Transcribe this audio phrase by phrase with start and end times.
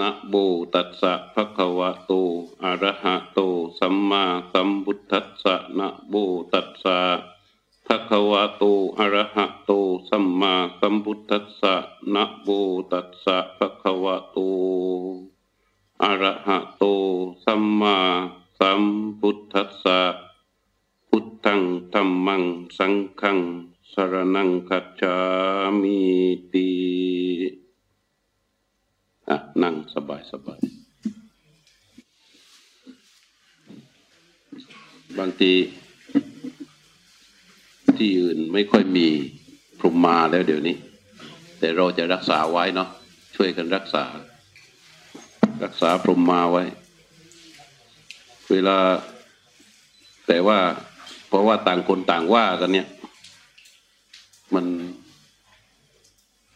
[0.00, 0.34] นะโบ
[0.74, 2.12] ตัสสะภะคะวะโต
[2.64, 3.40] อะระหะโต
[3.78, 6.14] สัมมาสัมพุทธัสสะนะโบ
[6.52, 6.98] ตัสสะ
[7.86, 8.62] ภะคะวะโต
[8.98, 9.70] อะระหะโต
[10.08, 11.74] สัมมาสัมพุทธัสสะ
[12.14, 12.48] นะโบ
[12.92, 14.38] ตัสสะภะคะวะโต
[16.02, 16.84] อะระหะโต
[17.44, 17.96] สัมมา
[18.58, 18.82] สัม
[19.20, 20.00] พุทธัสสะ
[21.08, 21.62] พุทธัง
[21.92, 22.42] ธัมมัง
[22.78, 23.38] สังฆัง
[23.92, 25.18] สรนังคัจฉา
[25.80, 25.98] มิ
[26.52, 27.65] ติ
[29.30, 30.60] อะนั่งสบายสบาย
[35.18, 35.52] บางที
[37.96, 39.06] ที่อื่นไม่ค่อยมี
[39.78, 40.76] พรหมมาแล้วเดี๋ยวนี้
[41.58, 42.88] แต่เราจะรักษาไว้เนาะ
[43.36, 44.04] ช่วยกันรักษา
[45.64, 46.64] รักษาพรหมมาไว้
[48.50, 48.78] เวลา
[50.26, 50.58] แต่ว่า
[51.28, 52.86] เพราะว่าต่างคนต่างว่ากันเนี่ย
[54.54, 54.66] มัน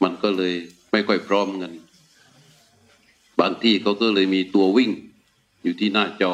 [0.02, 0.54] มันก็เลย
[0.92, 1.72] ไม่ค่อยพร้อมกัน
[3.40, 4.90] บางที่เขาก็เลยมีตัววิ่ง
[5.62, 6.32] อยู่ที่หน้าจอ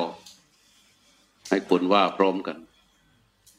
[1.48, 2.56] ให้คนว่าพร้อมกัน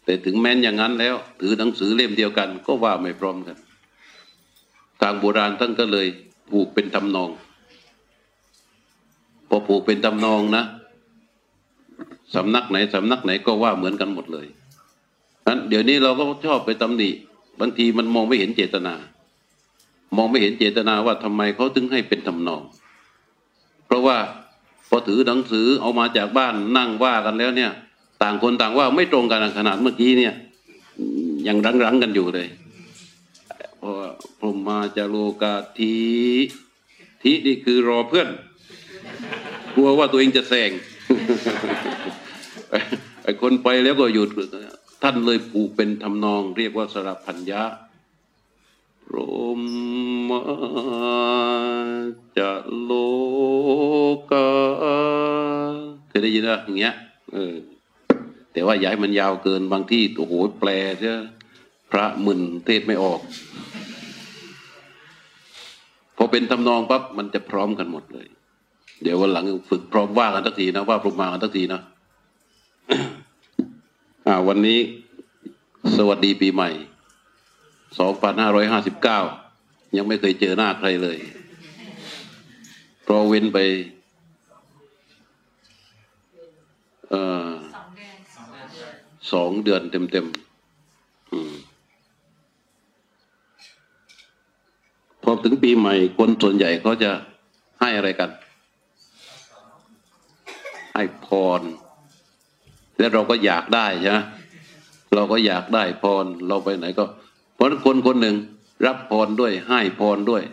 [0.05, 3.57] แต่ถึงแม้นอย่างนั้นแล้ว ถือหนังสือเล่มเดียวกัน ก็ว่าไม่พร้อมกัน
[5.01, 6.07] ทางโบราณท่านก็เลย
[6.49, 7.29] ผูกเป็นทำนอง
[9.49, 10.63] พอผูกเป็นทำนองนะ
[12.35, 14.47] สำนักไหนสำนักไหนก็ว่าเหมือนกันหมดเลย
[15.47, 17.09] นั้นเดี๋ยวนี้เราก็ชอบไปตำหนิ
[17.59, 18.93] บางทีมันมองไม่เห็นเจตนา
[20.15, 22.61] มองไม่เห็นเจตนาว่าทำไมเขาถึงให้เป็นทำนอง
[23.87, 24.17] เพราะว่า
[24.89, 27.71] พอถือหนังสือเอามาจากบ้านนั่งว่ากันแล้วเนี่ย
[28.21, 30.33] ต่างคนต่างว่าไม่ตรงกันขนาดเมื่อกี้เนี่ย
[31.47, 32.47] ยังรังๆกันอยู่เลย
[33.77, 33.93] เพราะ
[34.39, 35.93] พรหมาจาโลกาที
[37.21, 38.29] ทีนี่คือรอเพื่อน
[39.73, 40.71] กลัวว่าตัวเองจะแซง
[43.23, 44.29] ไอ้คนไปแล้วก็หยุด
[45.03, 47.61] ท่านเลยผูกเป็นทำนอง เรียกว่าสรพัญญะ
[49.09, 49.17] โร
[50.29, 50.41] มา
[52.37, 52.91] จะโล
[54.31, 54.49] กา
[56.09, 56.95] เคยได้ยินไหมอย่างเงี้ย
[57.33, 57.55] เออ
[58.53, 61.13] แต่ว่าย้ายมันยาวเกินบางที่โอ้โหแปลเช่
[61.91, 63.19] พระมึนเทศไม่ออก
[66.17, 68.27] พอเป็นทำนองปั๊บมันจะพร้อมกันหมดเลย
[69.03, 71.81] เดี๋ยววันหลังฝึกพร้อมว่ากันทักทีนะว่าพรหมากันทักทีนะ
[74.27, 74.79] อ่าวันนี้
[75.97, 76.69] สวัสดีปีใหม่
[77.99, 79.19] สองพันห้าร้อยห้าสิบเก้า
[79.97, 81.17] ยังไม่เคยเจอหน้าใครเลย
[83.03, 83.57] เพราะเว้นไป
[87.11, 87.15] เอ
[87.47, 87.49] อ
[89.33, 91.53] สองเดือนเต็มๆอืม
[95.23, 97.11] พอถึงปีใหม่ คนส่วนใหญ่เขาจะ
[97.79, 98.29] ให้อะไรกัน
[100.93, 101.27] ให้พ
[101.59, 101.61] ร
[102.97, 104.19] แล้วเราก็อยากได้ใช่ไหม
[105.15, 107.05] เราก็อยากได้พร เราไปไหนก็
[107.57, 108.35] เพราะคนคนหนึ่ง
[108.85, 110.43] รับพรด้วยให้พรด้วย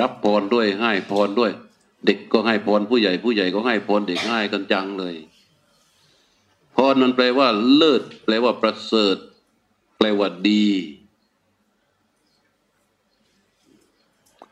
[0.00, 1.52] รับพรด้วยให้พรด้วย
[2.06, 5.14] เด็กก็ให้พรผู้ใหญ่ผู้ใหญ่ก็ให้พรเด็กให้กันจังเลย
[6.76, 9.16] พรมันแปลว่าเลิศแปลว่าประเสริฐ
[9.98, 10.68] แปลว่าดี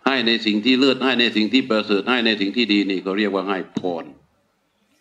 [0.06, 4.04] ให้ในสิ่งที่เลิศให้ในสิ่งที่ประเสริฐให้ในสิ่งที่ดีนี่เขาเรียกว่าให้พร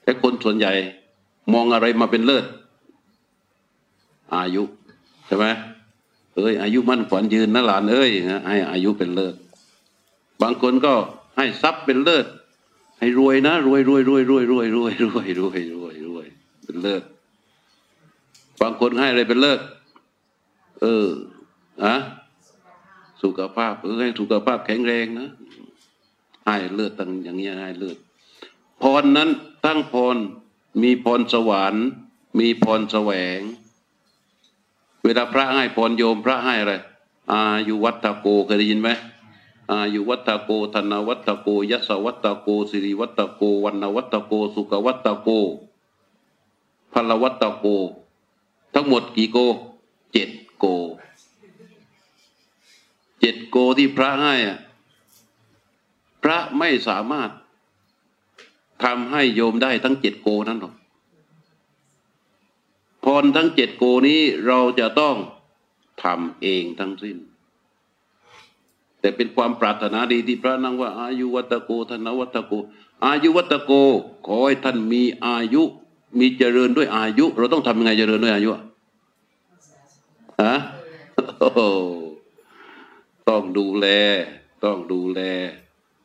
[0.03, 0.73] แต่คนส่วนใหญ่
[1.53, 2.45] มองอะไรมาเป็นเลิศ
[4.35, 4.63] อายุ
[5.27, 5.45] ใช่ไหม
[6.35, 8.11] เอ้ยอายุมั่นขวัญยืนนะหลานเอ้ย
[8.47, 9.35] ให้อายุเป็นเลิศ
[10.41, 10.93] บางคนก็
[11.37, 12.25] ให้ทรัพย์เป็นเลิศ
[12.99, 16.27] ให้รวยนะรวยรวยรวยรวยรวยรวยรวยรวยรวยรวย
[16.65, 17.03] เป็นเลิศ
[18.61, 19.59] บางคนให้อะไรเป็นเลิศ
[20.81, 21.07] เออ
[21.83, 21.95] อะ
[23.23, 25.29] สุขภาพเออให้สุขภาพแข็งแรงนะ
[26.45, 27.97] ให้เลือดตั้งอย่างเงี้ยให้เลือด
[28.81, 29.29] พรนั้น
[29.65, 30.17] ตั้งพร
[30.83, 31.85] มีพรสวรรค์
[32.39, 33.39] มีพรแสวง
[35.03, 36.73] เวลาพระให้พรโยมพระให้อะไร
[37.31, 38.89] อายุวัฑฒโกเคยได้ยินไหม
[39.71, 45.29] อายุวัฑฒโกธนวัฑฒโกยสวัฑฒโกสิริวัฑฒโกวัณณวัฑฒโก สุขวัฑฒโก
[46.93, 47.65] พลวัตโก
[48.73, 49.37] ทั้งหมดกี่โก
[50.13, 50.29] เจ็ด
[50.59, 50.65] โก
[53.19, 54.57] เจ็ดโกที่พระให้อะ
[56.23, 57.29] พระไม่สามารถ
[58.83, 60.73] ทำให้โยมได้ทั้งเจ็ดโกนั้นหรอก
[63.03, 65.15] พรทั้งเจ็ดโกนี้เราจะต้อง
[66.03, 67.17] ทำเองทั้งสิ้น
[68.99, 72.53] แต่เป็นความปรารถนาดีที่พระนั่งว่า อายุวัตโกธนวัตโก
[73.05, 73.71] อายุวัตโก
[74.25, 75.63] ขอให้ท่านมีอายุ
[76.19, 78.49] มีเจริญด้วยอายุ เราต้องทำยังไงเจริญด้วยอายุ
[80.43, 80.55] ฮะ
[83.29, 83.87] ต้องดูแล
[84.63, 85.21] ต้องดูแล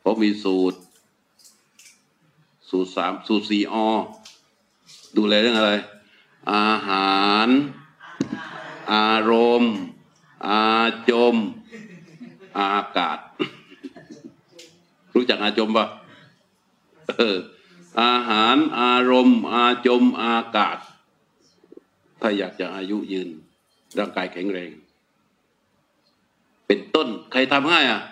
[0.00, 0.78] เพราะมีสูตร
[2.70, 3.75] สูตรสามสูตรสี่อ
[5.16, 5.72] ดูแลเรื่องอะไร
[6.52, 7.48] อาหาร
[8.93, 9.32] อาร
[9.62, 9.76] มณ์
[10.48, 10.64] อา
[11.10, 11.37] จม
[12.58, 13.19] อากาศ
[15.14, 15.87] รู้จักอาจมปะ
[17.08, 17.37] เออ
[18.02, 20.78] อาหารอารมณ์ อาจมอากาศ
[22.20, 23.28] ถ้าอยากจะอายุยืน
[23.99, 24.70] ร่างกายแข็งแรง
[26.66, 28.02] เป็นต้นใครทำให้อะ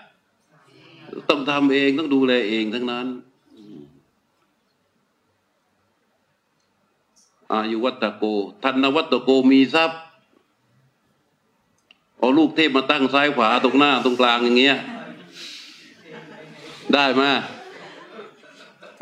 [1.30, 3.06] ต้องทำเองต้องดูแลเองทั้งนั้น
[7.52, 8.24] อายุวัตโก
[8.62, 10.00] ทันวัตโกมีทรัพย์
[12.18, 14.76] เอาลูกเทพมาตั้งซ้ายขวาตรงหน้าตรงกลางอย่างเงี้ย
[16.92, 17.22] ได้ไหม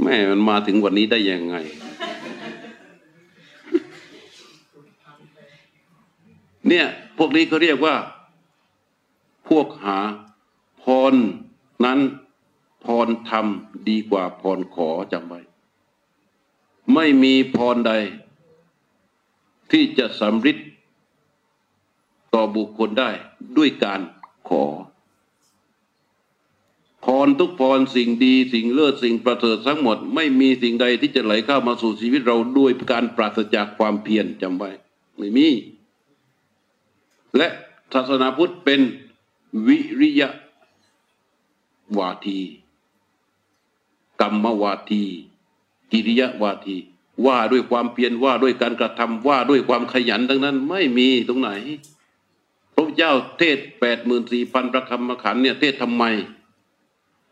[0.02, 1.56] แม่มันมาถึงวันนี้ได้ยังไง
[6.68, 6.86] เนี่ย
[7.18, 7.94] พวกนี้เขาเรียกว่า
[9.48, 9.98] พวกหา
[10.82, 11.14] พร
[11.84, 12.00] นั้น
[12.84, 15.40] พรทำดีกว่าพรขอจำไว้
[16.94, 17.92] ไม่มีพรใด
[19.72, 20.68] ที่จะสำฤทธิ์
[22.34, 23.10] ต่อบุคคลได้
[23.56, 24.00] ด้วยการ
[24.48, 24.64] ขอ
[27.04, 34.70] พรทุกพรสิ่งดีสิ่งเลิศสิ่งประเสริฐทั้งหมด ไม่มีสิ่งใดที่จะไหลเข้ามาสู่ชีวิตเราด้วยการปราศจากความเพียรจำไว้
[35.18, 35.48] ไม่มี
[37.36, 37.48] และ
[37.92, 38.80] ศาสนาพุทธเป็น
[39.66, 40.28] วิริยะ
[41.98, 42.40] วาที
[44.20, 45.04] กรรมวาที
[45.92, 46.76] กิริยะวาที
[47.26, 51.50] ว่าด้วยความเพียรว่าด้วยการกระทำว่าด้วยความขยันทั้งนั้น ไม่มีตรงไหน
[52.74, 56.04] พระเจ้าเทศแปดหมื่นสี่พันประคำมขันเนี่ยเทศทำไม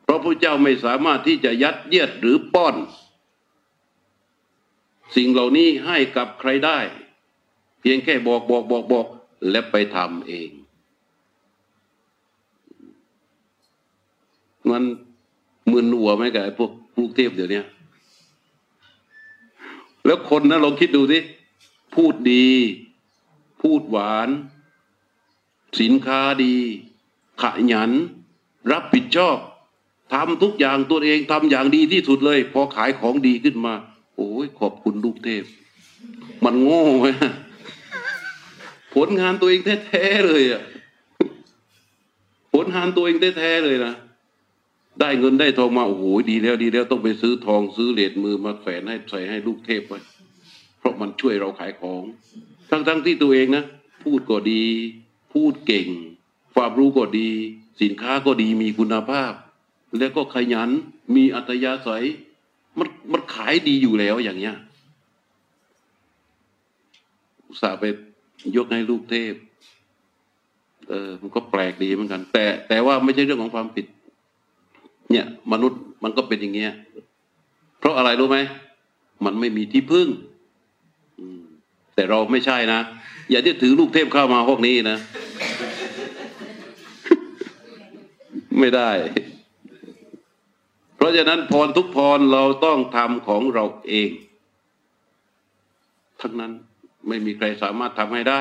[0.02, 2.76] เพราะพระเจ้าไม่สามารถที่จะยัดเยียดหรือป้อน
[5.16, 6.78] สิ่งเหล่านี้ให้กับใครได้
[7.80, 9.06] เพียงแค่บอกบอกบอกบอก
[9.50, 10.50] และไปทำเอง
[14.70, 14.82] มัน
[15.72, 17.62] มึนหัวไหมกับไอ้พวกลูกเทพเดี๋ยวนี้
[20.06, 21.18] แล้วคนนะลองคิดดูสิ
[21.94, 22.48] พูดดี
[23.62, 24.28] พูดหวาน
[25.80, 26.54] สินค้าดี
[27.42, 27.90] ขยัน
[28.72, 29.36] รับผิดชอบ
[30.12, 33.74] ทำทุกอย่างตัวเองทำอย่างดีที่สุดเลย พอขายของดีขึ้นมา
[34.16, 35.44] โอ้ยขอบคุณลูกเทพ
[36.44, 37.06] มันโง่ไหม
[38.94, 40.62] ผลงานตัวเองแท้ๆเลยอะ
[42.52, 43.94] ผลงานตัวเองแท้ๆเลยนะ
[45.00, 50.00] ได้เงินได้ทองมาโอ้โหดีแล้วดีแล้วต้องไปซื้อทองซื้อเหรียญมือมาแฝนให้ใส่ให้ลูกเทพไว้
[50.78, 52.02] เพราะมันช่วยเราขายของ
[52.70, 53.64] ทั้งๆทที่ตัวเองนะ
[54.04, 54.64] พูดก็ดี
[55.32, 55.88] พูดเก่ง
[56.54, 57.30] ความรู้ก็ดี
[57.82, 59.32] สินค้าก็ดีมีคุณภาพ
[59.98, 60.70] แล้วก็ขยัน
[61.16, 62.04] มีอัตยาศัย
[62.78, 64.56] มันมันขายดีอยู่แล้วอย่างเงี้ย
[67.46, 67.84] อุตส่าห์ไป
[68.56, 69.34] ยกให้ลูกเทพ
[70.88, 73.86] เออมันก็แปลกดีเหมือนกัน แต่แต่ว่าไม่ใช่เรื่องของความผิด
[75.10, 76.72] เนี่ย มนุษย์มันก็เป็นอย่างเงี้ย
[77.78, 78.38] เพราะอะไรรู้ไหม
[79.24, 80.08] มันไม่มีที่พึ่ง
[81.94, 82.80] แต่เราไม่ใช่นะ
[83.30, 84.98] อย่าที่ถือลูกเทพเข้ามาพวกนี้นะ
[88.58, 88.90] ไม่ได้
[90.96, 94.10] เพราะฉะนั้นพรทุกพรเราต้องทำของเราเอง
[96.20, 96.52] ทั้งนั้น
[97.08, 98.40] ไม่มีใครสามารถทำให้ได้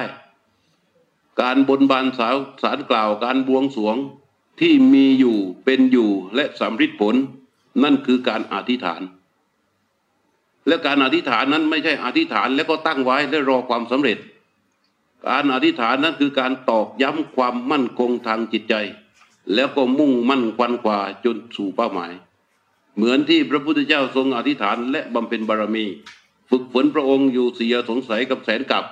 [1.42, 3.96] การบนบานสาวสารกล่าว การบวงสวง
[4.60, 7.16] ที่มีอยู่เป็นอยู่และสำฤทธิผล
[7.84, 9.02] นั่นคือการอธิษฐาน
[10.68, 14.18] และการอธิษฐานนั้นไม่ใช่อธิษฐานแล้วก็ตั้งไว้และรอความสำเร็จ
[15.28, 18.76] การอธิษฐานนั้นคือการตอกย้ำความมั่นคงทางจิตใจ
[19.54, 22.12] แล้วก็มุ่งมั่นควันกว่าจนสู่เป้าหมาย
[22.96, 25.86] เหมือนที่พระพุทธเจ้าทรงอธิษฐานและบำเพ็ญบารมี
[26.50, 28.86] ฝึกฝนพระองค์อยู่เสียสงสัยกับแสนกับ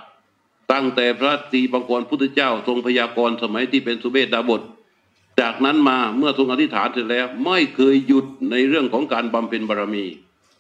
[0.72, 4.62] ตั้งแต่พระตีบังกรพุทธเจ้าทรงพยากรณ์สมัยที่เป็นสุเบศดาบท
[5.40, 10.06] จากนั้นมาเมื่อทรงอธิษฐานเสร็จแล้วไม่เคยหยุดในเรื่องของการบำเพ็ญบารมี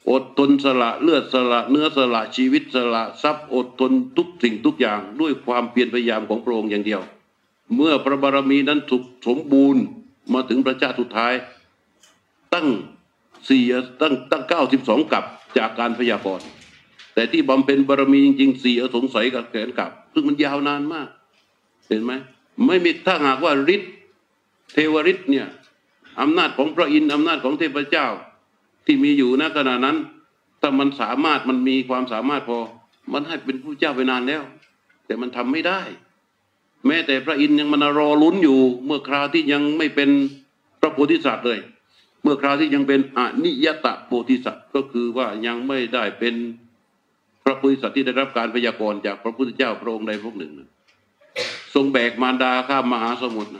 [0.09, 7.01] อดทนสละเลือดสละเนื้อสละชีวิตสละทรัพย์อดทนทุกสิ่งทุกอย่างด้วยความเพียรพยายามของพระองค์อย่างเดียว
[7.75, 9.83] เมื่อพระบารมีนั้นถูกสมบูรณ์
[10.33, 11.33] มาถึงพระเจ้าสุดท้าย
[12.53, 12.67] ตั้ง
[13.49, 13.63] สี่
[14.01, 15.23] ตั้งตั้งเก้าสิบสองกับ
[15.57, 16.45] จากการพยากรณ์
[17.13, 21.07] แต่ที่บำเพ็ญบารมีจริงๆสี่อสงสัยกับแขนกับ ซึ่งมันยาวนานมาก
[21.87, 22.13] เห็นไหม
[22.65, 23.91] ไม่มีถ้าหากว่าฤทธิ์
[24.73, 25.47] เทวฤทธิ์เนี่ย
[26.21, 28.07] อำนาจของพระอินทร์อำนาจของเทพเจ้า
[28.85, 29.97] ที่มีอยู่ณขณะนั้น
[30.61, 32.59] ถ้ามันสามารถมันมีความสามารถพอ
[33.13, 34.43] มันให้เป็นผู้เจ้าไปนานแล้ว
[35.05, 35.81] แต่มันทำไม่ได้
[36.87, 40.09] แม้แต่พระอินทร์ยังมันรอลุ้นอยู่ เมื่อคราวที่ยังไม่เป็น
[40.81, 41.59] พระโพธิสัตว์เลย
[42.23, 46.35] เมื่อคราวที่ยังเป็นอนิยตะโพธิสัตว์ก็คือว่ายังไม่ได้เป็น
[47.43, 50.53] พระโพุทธสัตว์ที่ได้รับการพยากรณ์จากพระพุทธเจ้าพระองค์ใดพระหนึ่ง
[51.73, 53.51] ทรงแบกมารดาข้ามมหาสมุทร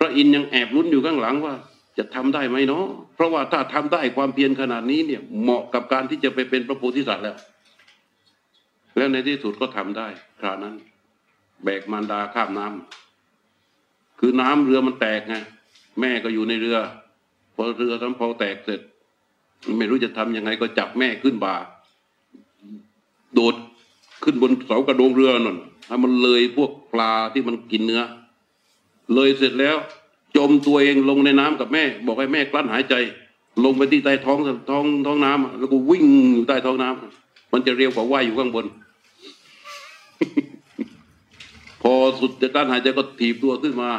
[0.00, 1.54] พระอินยังแอบลุ้นอยู่ข้างหลังว่า
[1.98, 7.36] จะทำได้ไหมเนาะเพราะว่าถ้าทำได้ความเพียรขนาดนี้เนี่ยเหมาะกับการที่จะไปเป็นพระโพธิสัตว์แล้ว
[8.96, 10.06] แล้วในที่สุดก็ทำได้
[10.40, 10.74] คราวนั้น
[11.64, 15.36] แบกมารดาข้ามน้ำคือน้ำเรือมันแตกไง
[16.00, 16.78] แม่ก็อยู่ในเรือ
[17.54, 18.80] พอเรือทั้งพอแตกเสร็จ
[19.78, 21.56] ไม่รู้จะทำยังไงก็จับแม่ขึ้นบ่า
[23.34, 23.54] โดด
[24.24, 28.02] ขึ้นบนเสากระโดงเรือนั่นให้มันเลยพวกปลาที่มันกินเนื้อ
[29.14, 29.76] เลยเสร็จแล้ว
[30.36, 32.94] จมตัวเองลงในน้ำกับแม่ บอกให้แม่กลั้นหายใจ
[33.64, 34.38] ลงไปที่ใต้ท้อง
[34.70, 38.66] ท้องท้องน้ำแล้วก็วิ่งอยู่ใต้ท้องน้ำมันจะเร็วกว่าว่ายอยู่ข้างบน
[41.82, 43.90] พอสุดจะกลั้นหายใจก็ถีบตัวขึ้นมา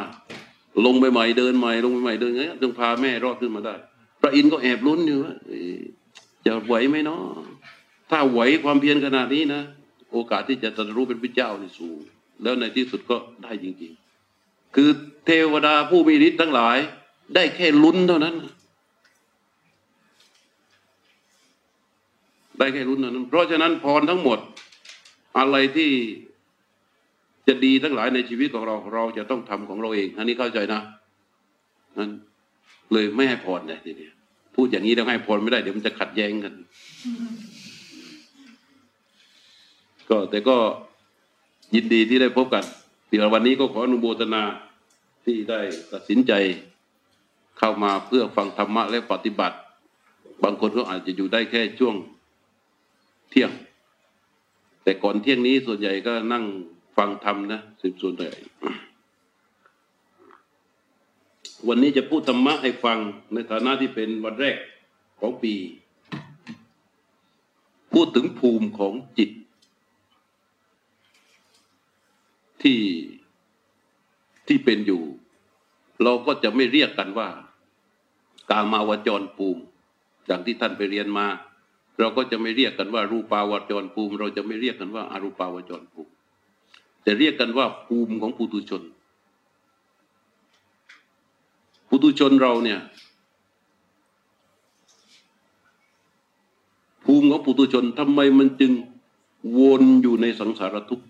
[0.84, 3.74] ลงไปใหม่เดินใหม่ลงไปใหม่เดินไงจนพาแม่รอดขึ้นมาได้
[4.20, 5.34] พระอินทร์ก็แอบลุ้นอยู่ว่า
[6.46, 7.22] จะไหวไหมเนาะ
[8.10, 9.62] ถ้าไหวความเพียรขนาดนี้นะ
[10.12, 11.98] โอกาสที่จะตรัสรู้เป็นพระเจ้านี่สูง
[12.42, 14.01] แล้วในที่สุดก็ได้จริงๆ
[14.74, 14.90] คือ
[15.26, 16.78] เทวดาผู้มีฤทธิ์ทั้งหลาย
[17.34, 18.34] ได้แค่ลุ้นเท่านั้น
[22.58, 24.38] ได้แค่ลุ้นเท่านั้น เพราะฉะนั้นพรทั้งหมด
[25.38, 25.90] อะไรที่
[27.48, 30.80] จะดีทั้งหลายในชีวิตของเรา เราจะต้องทำของเราเอง อันนี้เข้าใจนะ
[31.98, 32.10] นั้น
[32.92, 34.14] เลยไม่ให้พรเลยทีเดียว
[34.54, 36.54] พูดอย่างนี้แล้วให้พรไม่ได้เดี๋ยวมันจะขัดแย้งกัน
[40.08, 40.56] ก็แต่ก็
[41.74, 42.64] ยินดีที่ได้พบกัน
[43.12, 44.42] เดี๋ยววันนี้ก็ขออนุโมทนา
[45.24, 45.60] ที่ได้
[45.92, 46.32] ตัดสินใจ
[47.58, 49.56] เข้ามาเพื่อฟังธรรมะและปฏิบัติ
[50.42, 51.94] บางคนก็อาจจะอยู่ได้แค่ช่วง
[53.30, 53.50] เที่ยง
[54.82, 56.44] แต่ก่อนเที่ยงนี้ส่วนใหญ่ก็นั่ง
[56.96, 58.32] ฟังธรรมนะสิบส่วนใหญ่
[61.68, 62.98] วันนี้จะพูดธรรมะให้ฟัง
[63.32, 64.56] ในฐานะที่เป็นวันแรก
[65.20, 65.54] ของปี
[67.92, 69.30] พูดถึงภูมิของจิต
[72.62, 72.80] ที่
[74.48, 75.02] ที่เป็นอยู่
[76.02, 77.28] เราก็จะไม่เรียกกันว่า
[78.50, 79.62] กามาวจรภูมิ
[80.26, 81.26] อย่างที่ท่านไปเรียนมา
[81.98, 86.10] เราก็จะไม่เรียกกันว่า รูปาวจรภูมิ เราจะไม่เรียกกันว่าอารูปาวจรภูมิ
[87.02, 88.82] แต่เรียกกันว่าภูมิของปุถุชน
[91.88, 92.80] ปุถุชนเราเนี่ย
[97.04, 98.72] ภูมิของปุถุชนทำไมมันจึง
[99.58, 101.06] วนอยู่ในสังสารทุกข์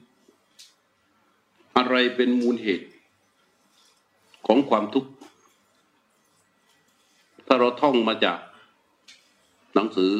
[1.92, 2.86] อะไรเป็นมูลเหตุ
[4.46, 5.10] ของความทุกข์
[7.46, 8.38] ถ้าเราท่องมาจาก
[9.74, 10.12] หนังสือ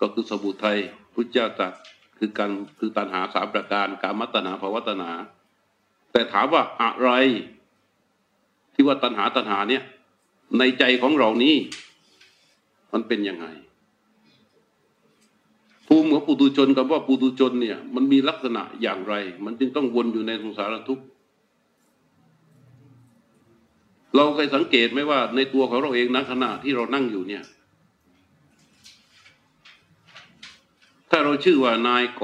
[0.00, 0.78] ก็คือสมุทัย
[1.12, 1.72] พุทธเจ้าตรัส
[2.18, 5.10] คือการคือตัณหาสามประการการมัตนาภาวตนา
[6.12, 7.10] แต่ถามว่าอะไร
[8.74, 9.82] ที่ว่าตัณหาตัณหาเนี่ย
[10.58, 11.56] ในใจของเรานี้
[12.92, 13.46] มันเป็นยังไง
[15.94, 21.04] ภูมิของปุถุชนกับว่าปุถุชนเนี่ย มันมีลักษณะอย่างไร มันจึงต้องวนอยู่ในสงสารทุกข์
[24.14, 27.44] เราเคยสังเกตไหมว่าในตัวของเราเองณขณะที่เรานั่งอยู่เนี่ย
[31.10, 32.22] ถ้าเราชื่อว่านายก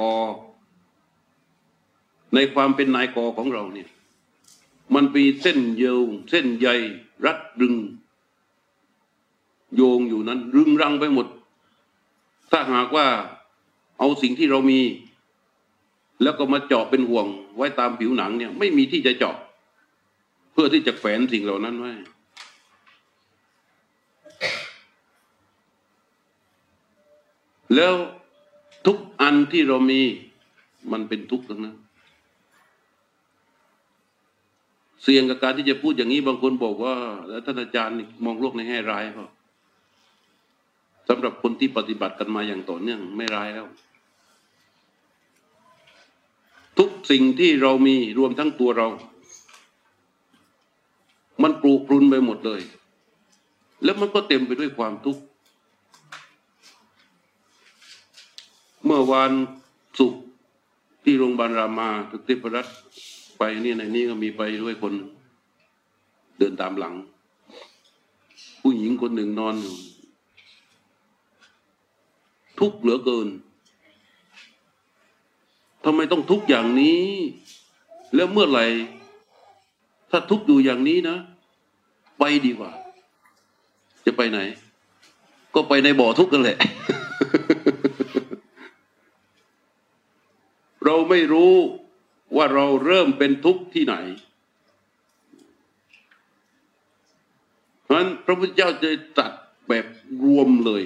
[2.34, 3.88] ในความเป็นนายกของเราเนี่ย
[4.94, 6.68] มันมีเส้นเยวเส้นใย
[7.24, 7.74] รัดรึง
[9.74, 11.26] โยงอยู่นั้น รึงรังไปหมด
[12.50, 13.06] ถ้าหากว่า
[13.98, 14.80] เอาสิ่งที่เรามี
[16.22, 17.26] แล้วก็มาเจาะเป็นห่วง
[17.56, 19.36] ไว้ตามผิวหนังเนี่ย ไม่มีที่จะเจาะ
[20.52, 21.92] เพื่อที่จะแฝงสิ่งเหล่านั้นไว้
[27.74, 27.94] แล้ว
[28.86, 30.00] ทุกอันที่เรามี
[30.92, 31.76] มันเป็นทุกข์ทั้งนั้น
[35.02, 36.94] เสี่ยงกับการที่จะพูดอย่างนี้บางคนบอกว่า
[37.28, 39.28] แล้วท่านอาจารย์มองโลกในแง่ร้ายเปล่า
[41.08, 43.66] สำหรับคนที่ปฏิบัติกันมาอย่างต่อเนื่องไม่ร้ายแล้ว
[46.78, 48.88] ทุกสิ่งที่เรามีรวมทั้งตัวเรา
[51.42, 52.60] มันปลูกปรุนไปหมดเลย
[53.84, 55.22] แล้วมันก็เต็มไปด้วยความทุกข์
[58.84, 59.32] เมื่อวาน
[59.98, 60.14] สุข
[61.04, 62.66] ที่โรงพยาบาลรามาทุกเทพรัต
[63.38, 64.94] ไปนี่ในนี้ก็มีไปด้วยคน
[66.38, 66.94] เดินตามหลัง
[68.60, 69.76] ผู้หญิงคนหนึ่งนอนอยู่
[72.60, 73.28] ทุกข์เหลือเกิน
[75.84, 77.06] ทำไมต้องทุกข์อย่างนี้
[78.14, 78.66] แล้วเมื่อไหร่
[80.10, 81.16] ถ้าทุกข์อยู่อย่างนี้นะ
[82.18, 82.72] ไปดีกว่า
[84.04, 84.38] จะไปไหน
[85.54, 86.58] ก็ไปในบ่อทุกข์กันแหละ
[90.84, 91.54] เราไม่รู้
[92.36, 93.94] ว่าเราเริ่มเป็นทุกข์ที่ไหน
[97.82, 99.32] เพราะฉะนั้นพระพุทธเจ้าจะตัด
[99.68, 99.86] แบบ
[100.24, 100.82] รวมเลย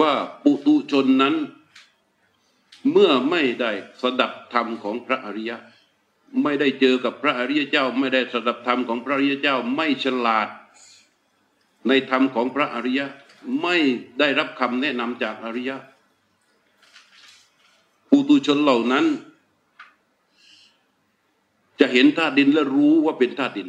[0.00, 1.34] ว่าปุตุชนนั้น
[2.90, 3.70] เมื่อไม่ได้
[4.02, 5.56] สดับธรรมของพระอริยะ
[6.42, 10.48] ไม่ได้เจอกับพระอริยเจ้า ไม่ได้สดับธรรมของพระอริยเจ้าไม่ฉลาด
[11.88, 13.06] ในธรรมของพระอริยะ
[13.62, 13.76] ไม่
[14.18, 15.76] ได้รับคำแนะนำจากอริยะ
[18.10, 19.04] ปุตุชนเหล่านั้น
[21.80, 23.68] จะเห็นธาตุดินและรู้ว่าเป็นธาตุดิน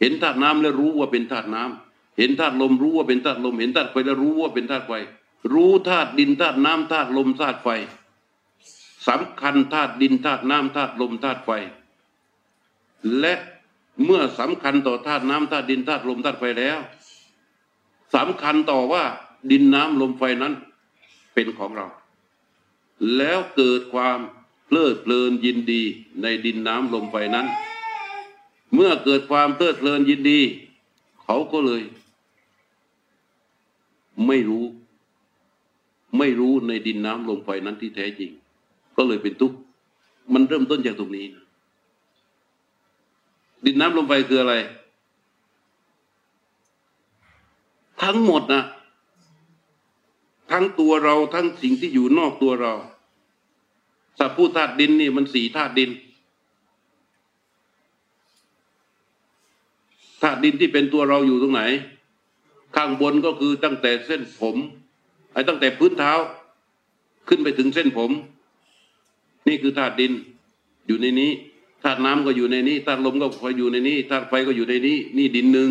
[0.00, 4.92] เห็นธาตุน้ำและรู้ว่าเป็นธาตุน้ำเห็นธาตุลมรู้ว่าเป็นธาตุลม เห็นธาตุไฟแล้วรู้ว่าเป็นธาตุไฟ
[5.52, 7.68] รู้ธาตุดินธาตุน้ำธาตุลมธาตุไฟ
[9.08, 11.50] สำคัญธาตุดินธาตุน้ำธาตุลมธาตุไฟ
[13.20, 13.34] และ
[14.04, 16.78] เมื่อสำคัญต่อธาตุน้ำธาตุดินธาตุลมธาตุไฟแล้ว
[18.14, 19.04] สำคัญต่อว่า
[19.50, 20.54] ดินน้ำลมไฟนั้น
[21.34, 21.86] เป็นของเรา
[23.16, 24.18] แล้วเกิดความ
[24.66, 25.82] เพลิดเพลินยินดี
[26.22, 27.46] ในดินน้ำลมไฟนั้น
[28.74, 30.40] เมื่อเกิดความเพลิดเพลินยินดี
[31.22, 31.82] เขาก็เลย
[34.26, 34.64] ไม่รู้
[36.18, 38.30] ไม่รู้ในดินน้ำลมไฟนั้นที่แท้จริง
[38.96, 39.56] ก็เลยเป็นทุกข์
[40.32, 41.44] มันเริ่มต้นจากตรงนี้นะ
[43.64, 44.54] ดินน้ำลมไฟคืออะไร
[48.02, 48.62] ทั้งหมดนะ
[50.50, 52.72] ทั้งตัวเราทั้งสิ่งที่อยู่นอกตัวเรา
[54.18, 55.90] สัพพุธาตุดินนี่มันสี่ธาตุดิน
[60.22, 61.62] ธาตุดินที่เป็นตัวเราอยู่ตรงไหน
[62.76, 64.56] ข้างบนก็คือตั้งแต่เส้นผม
[65.34, 66.12] ไอ้ตั้งแต่พื้นเท้า
[67.28, 68.10] ขึ้นไปถึงเส้นผม
[69.48, 70.12] นี่คือธาตุดิน
[70.86, 71.30] อยู่ในนี้
[71.82, 75.70] ธาตุน้ำก็อยู่ในนี้ธาตุลมก็คอยู่ในนี้ธาตุไฟก็อยู่ในนี้ นี่ดินหนึ่ง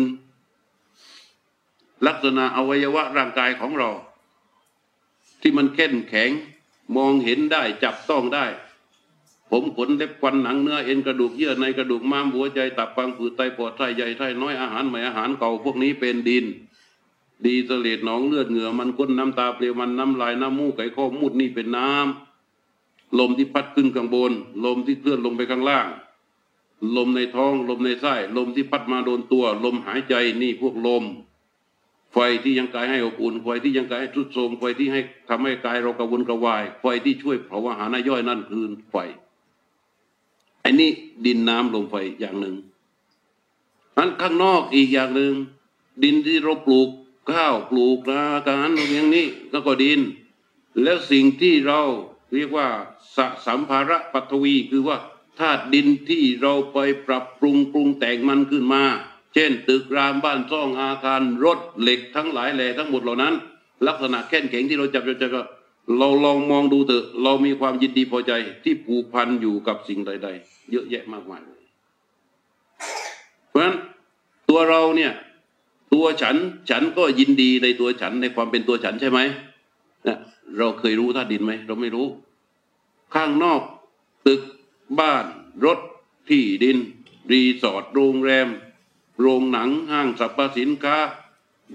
[2.06, 3.90] ลักษณะอวัยวะร่างกายของเรา
[5.40, 6.30] ที่มันเข้มแข็ง
[6.96, 8.46] มองเห็นได้จับต้องได้
[9.50, 16.44] ผมขนเล็บฟันหนังเนื้อเอ็นกระดูกเยื่อในกระดูกม้ามหัวใจตับปังผืดไตปอดไส้ใหญ่ไส้น้อยอาหารใหม่อาหารเก่าพวกนี้เป็นดิน
[17.46, 24.32] ดีเสลดหนองเลือดเหงื่อมันก้นน้ำตาเปลวมันน้ำลายน้ำมูกไก่ข้อมูดนี่เป็นน้ำลมที่พัดขึ้นข้างบน
[24.64, 25.88] ลมที่เคลื่อนลงไปข้างล่าง
[26.96, 31.04] ลมในท้องลมในไส้ลมที่พัดมาโดนตัว ลมหายใจนี่พวกลม
[32.12, 38.96] ไฟที่ยังกายให้อบอุ่นไฟที่ยังกายให้ทุดโทรมไฟที่ให้ทำให้กายเรากระวนกระวาย ไฟที่ช่วยเผาอาหารย่อยนั่นคือไฟ
[40.64, 40.90] อันนี้
[41.26, 42.56] ดินน้ำลมไฟอย่างหนึ่ง
[43.96, 45.32] อันข้างนอกอีกอย่างหนึ่ง
[46.02, 46.88] ดินที่เราปลูก
[47.30, 50.00] ข้าวปลูกนาการอย่างนี้ก็ก็ดิน
[50.82, 51.80] แล้วสิ่งที่เรา
[52.34, 52.68] เรียกว่า
[53.16, 54.98] สสัมภาระปัทวีคือว่า
[55.38, 58.82] ธาตุดินที่เราไปปรับปรุงปรุงแต่งมันขึ้นมา
[59.34, 63.34] เช่น ตึกรามบ้านซ่องอาคารรถเหล็กทั้งหลายแหล่ทั้งหมดเหล่านั้น
[63.86, 65.42] ลักษณะแข็งแข็งที่เราจับจับก็
[65.98, 68.32] เราลองมองดูเถอะ เรามีความยินดีพอใจ
[68.64, 71.62] ที่ผูกพันอยู่กับสิ่งใด ๆ เยอะแยะมากมายเลย
[73.48, 73.74] เพราะฉะนั้น
[74.48, 75.12] ตัวเราเนี่ย
[75.94, 76.36] ตัวฉัน
[76.70, 79.20] ฉันก็ยินดีในตัวฉันในความเป็นตัวฉันใช่ไหม
[80.06, 80.18] นะ
[80.58, 82.06] เราเคยรู้ธาตุดินไหมเราไม่รู้
[83.14, 83.60] ข้างนอก
[84.26, 84.42] ตึก
[85.00, 85.24] บ้าน
[85.64, 85.78] รถ
[86.28, 86.78] ที่ดิน
[87.32, 88.48] รีสอร์ทโรงแรม
[89.20, 90.96] โรงหนังห้างสรรพสินค้า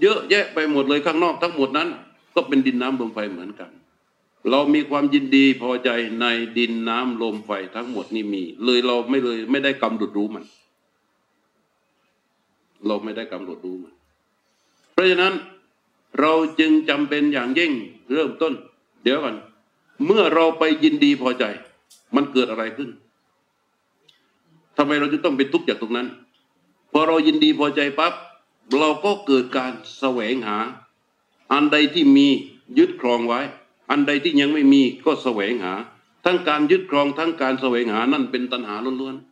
[0.00, 1.88] เยอะแยะไปหมดเลยข้างนอกทั้งหมดนั้น
[2.34, 3.70] ก็เป็นดินน้ำลมไฟเหมือนกัน
[4.50, 6.26] เรามีความยินดีพอใจใน
[6.58, 10.44] ดินน้ำลมไฟทั้งหมดนี่มี เลยเราไม่เลยไม่ได้กำหนดรู้มัน
[12.86, 13.94] เราไม่ได้กำหนดรู้มัน
[15.00, 15.34] ราะฉะนั้น
[16.20, 17.72] เราจึงจำเป็นอย่างยิ่ง
[18.12, 18.52] เริ่มต้น
[19.02, 19.36] เดี๋ยวกัน
[20.06, 21.44] เมื่อเราไปยินดีพอใจ
[22.14, 22.90] มันเกิดอะไรขึ้น
[24.76, 26.08] ทำไมเราจะต้องเป็นทุกข์จากตรงนั้น
[26.92, 28.12] พอเรายินดีพอใจปั๊บ
[28.78, 30.58] เราก็เกิดการแสวงหา
[31.52, 32.26] อันใดที่มี
[32.78, 33.40] ยึดครองไว้
[33.90, 35.72] อันใดที่ยังไม่มีก็แสวงหา
[36.24, 39.30] ทั้งการยึดครองทั้งการแสวงหานั่นเป็นตัณหาล้วนๆ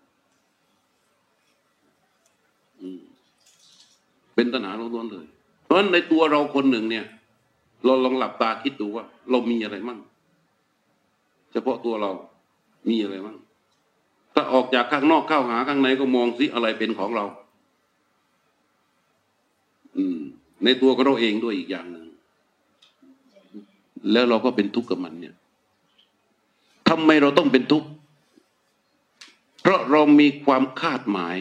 [4.34, 5.26] เป็นตัณหาล้วนๆเลย
[5.68, 7.04] เพราะฉะนั้นในตัวเราคนหนึ่งเนี่ย
[7.84, 9.98] เราลองหลับตาคิดดูว่า เรามีอะไรมั่ง
[11.52, 12.10] เฉพาะตัวเรา
[12.88, 13.36] มีอะไรมั่ง
[14.34, 17.24] ถ้าออกจากข้างนอกเข้าหาข้างในก็มองสิอะไรเป็นของเรา
[19.96, 20.18] อืม
[20.64, 22.06] ในตัวของเราเองด้วยอีกอย่างหนึ่ง
[24.12, 25.34] แล้วเราก็เป็นทุกข์กับมันเนี่ย
[26.88, 27.88] ทำไมเราต้องเป็นทุกข์
[29.60, 31.36] เพราะเรามีความคาดหมาย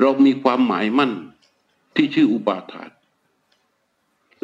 [0.00, 1.12] เรามีความหมายมั่น
[1.96, 2.90] ที่ชื่ออุปาทาน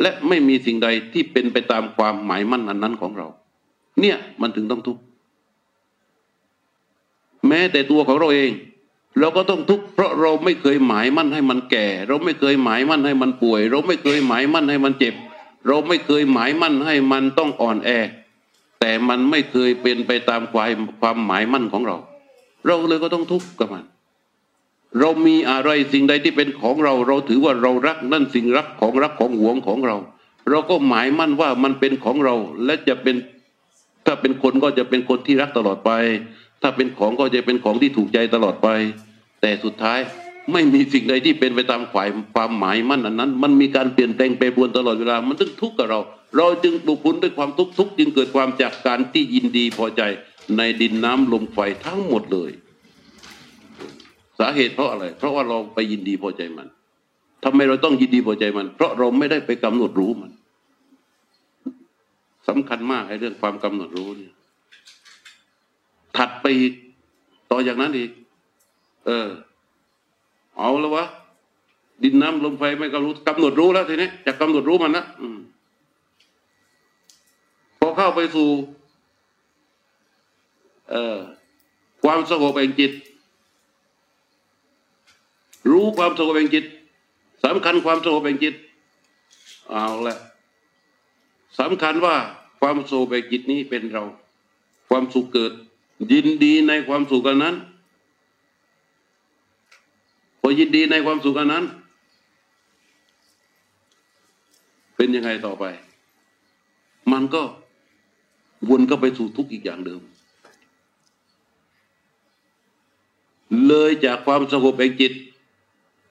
[0.00, 3.26] และไม่มีสิ่งใดที่เป็นไปตามความหมายมั่นอันนั้นของเรา
[4.00, 5.02] เนี่ยมันถึงต้องทุกข์
[7.48, 8.52] แม้แต่ตัวของเราเอง
[9.20, 15.14] เราก็ต้องทุกข์เพราะเราไม่เคยหมายมั่นให้มันแก่ เราไม่เคยหมายมั่นให้มันป่วย เราไม่เคยหมายมั่นให้มันเจ็บ
[15.66, 17.90] เราไม่เคยหมายมั่นให้มันต้องอ่อนแอ
[18.80, 21.96] แต่มันไม่เคยเป็นไปตามความความหมายมั่นของเรา
[22.66, 23.84] เราเลยก็ต้องทุกข์กับมัน
[24.98, 29.96] เรามีอะไรสิ่งใดที่เป็นของเรา เราถือว่าเรารักนั่นสิ่งรักของรักของหวงของเรา
[30.51, 33.16] เราก็หมายมั่นว่ามันเป็นของเราและจะเป็น
[34.07, 35.90] ถ้าเป็นคนก็จะเป็นคนที่รักตลอดไป
[36.62, 38.68] ถ้าเป็นของก็จะเป็นของที่ถูกใจตลอดไป
[39.40, 39.98] แต่สุดท้าย
[40.53, 46.01] ไม่มีสิ่งใดที่เป็นไปตามฝ่ายความหมายมั่นอันนั้น มันมีการเปลี่ยนแปลงแปปวนตลอดเวลา มันต้องทุกข์กับเรา
[46.37, 50.03] เราจึงบุกพุนด้วยความทุกข์ทุกข์จึงเกิดความจากการที่ยินดีพอใจ
[50.57, 52.51] ในดินน้ำลมไฟทั้งหมดเลย
[54.38, 56.68] สาเหตุเพราะอะไร เพราะว่าเราไปยินดีพอใจมัน
[57.44, 60.31] ทำไมเราต้องยินดีพอใจมัน เพราะเราไม่ได้ไปกำหนดรู้มัน
[62.48, 64.35] สำคัญมากไอ้เรื่องความกำหนดรู้เนี่ย
[66.16, 66.72] ถัดไปอีก
[67.51, 68.11] ต่อจากนั้นอีก
[69.07, 69.29] เออ
[70.59, 71.05] เอาแล้ววะ
[72.03, 75.27] ดินน้ำลมไฟไม่กำหนดกำหนดรู้แล้วทีนี้จะกำหนดรู้มันนะอื
[77.79, 78.48] พอเข้าไปสู่
[80.90, 81.18] เออ
[82.05, 82.92] ความสงบแห่งจิต
[85.70, 86.64] รู้ความสงบแห่งจิต
[87.44, 88.54] สำคัญความสงบแห่งจิต
[89.70, 90.16] เอาละ
[91.61, 92.16] สำคัญว่า
[92.61, 94.04] ความสงบแห่งจิตนี้เป็นเรา
[94.88, 95.52] ความสุขเกิด
[96.12, 97.54] ยินดีในความสุขกันนั้น
[100.40, 101.64] พอยินดีในความสุขกันนั้น
[104.96, 105.64] เป็นยังไงต่อไป
[107.12, 107.42] มันก็
[108.68, 110.00] วนก็ไปสู่ทุกข์อีกอย่างเดิม
[113.66, 115.12] เลยจากความสงบแห่งจิต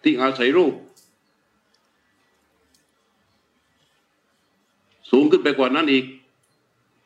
[0.08, 0.74] ที่อาศัยรูป
[5.12, 6.06] สูงขึ้นไปกว่านั้นอีก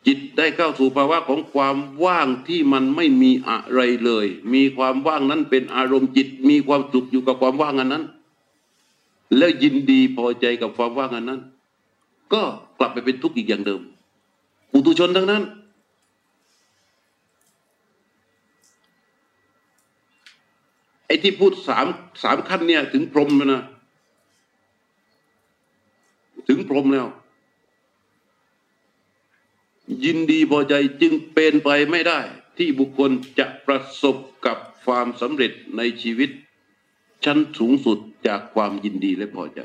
[0.07, 8.03] จิตได้เข้าสู่ภาวะของความว่างที่มันไม่มีอะไรเลย มีความว่างนั้นเป็นอารมณ์จิต มีความสุขอยู่กับความว่างอันนั้น
[9.37, 11.41] แล้วยินดีพอใจกับความว่างอันนั้น
[12.33, 12.43] ก็
[12.79, 13.81] กลับไปเป็นทุกข์อีกอย่างเดิม
[14.71, 15.43] ปุถุชนทั้งนั้น
[21.11, 21.87] ไอ้ที่พูดสาม
[22.23, 23.63] สามขั้นเนี่ย ถึงพรหมแล้วนะ
[26.47, 27.07] ถึงพรหมแล้ว
[30.05, 32.19] ยินดีพอใจจึงเป็นไปไม่ได้
[32.57, 36.29] ที่บุคคลจะประสบกับความสำเร็จในชีวิต
[37.25, 37.97] ชั้นสูงสุด
[38.27, 39.61] จากความยินดีและพอใจ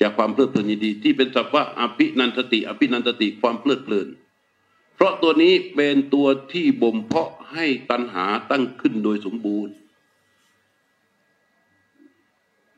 [0.00, 4.08] จากความเพลิดเพลินยินดี ที่เป็นสัพพะอภินันทติ อภินันทติความเพลิดเพลิน
[4.94, 9.74] เพราะตัวนี้เป็นตัวที่บ่มเพาะให้ตัณหาตั้งขึ้นโดยสมบูรณ์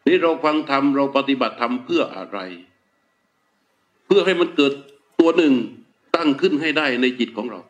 [0.06, 2.38] นี่เราฟังธรรมเราปฏิบัติธรรมเพื่ออะไร
[4.06, 4.72] เพื่อให้มันเกิด
[5.20, 5.54] ตัวหนึ่ง
[6.16, 7.60] ตั้งขึ้นให้ได้ในจิตของเรา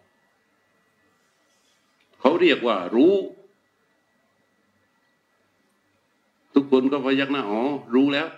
[2.21, 3.15] เขาเรียกว่ารู้
[6.55, 7.63] ทุกคนก็พยักหน้าอ๋อ
[7.95, 8.29] รู้แล้ว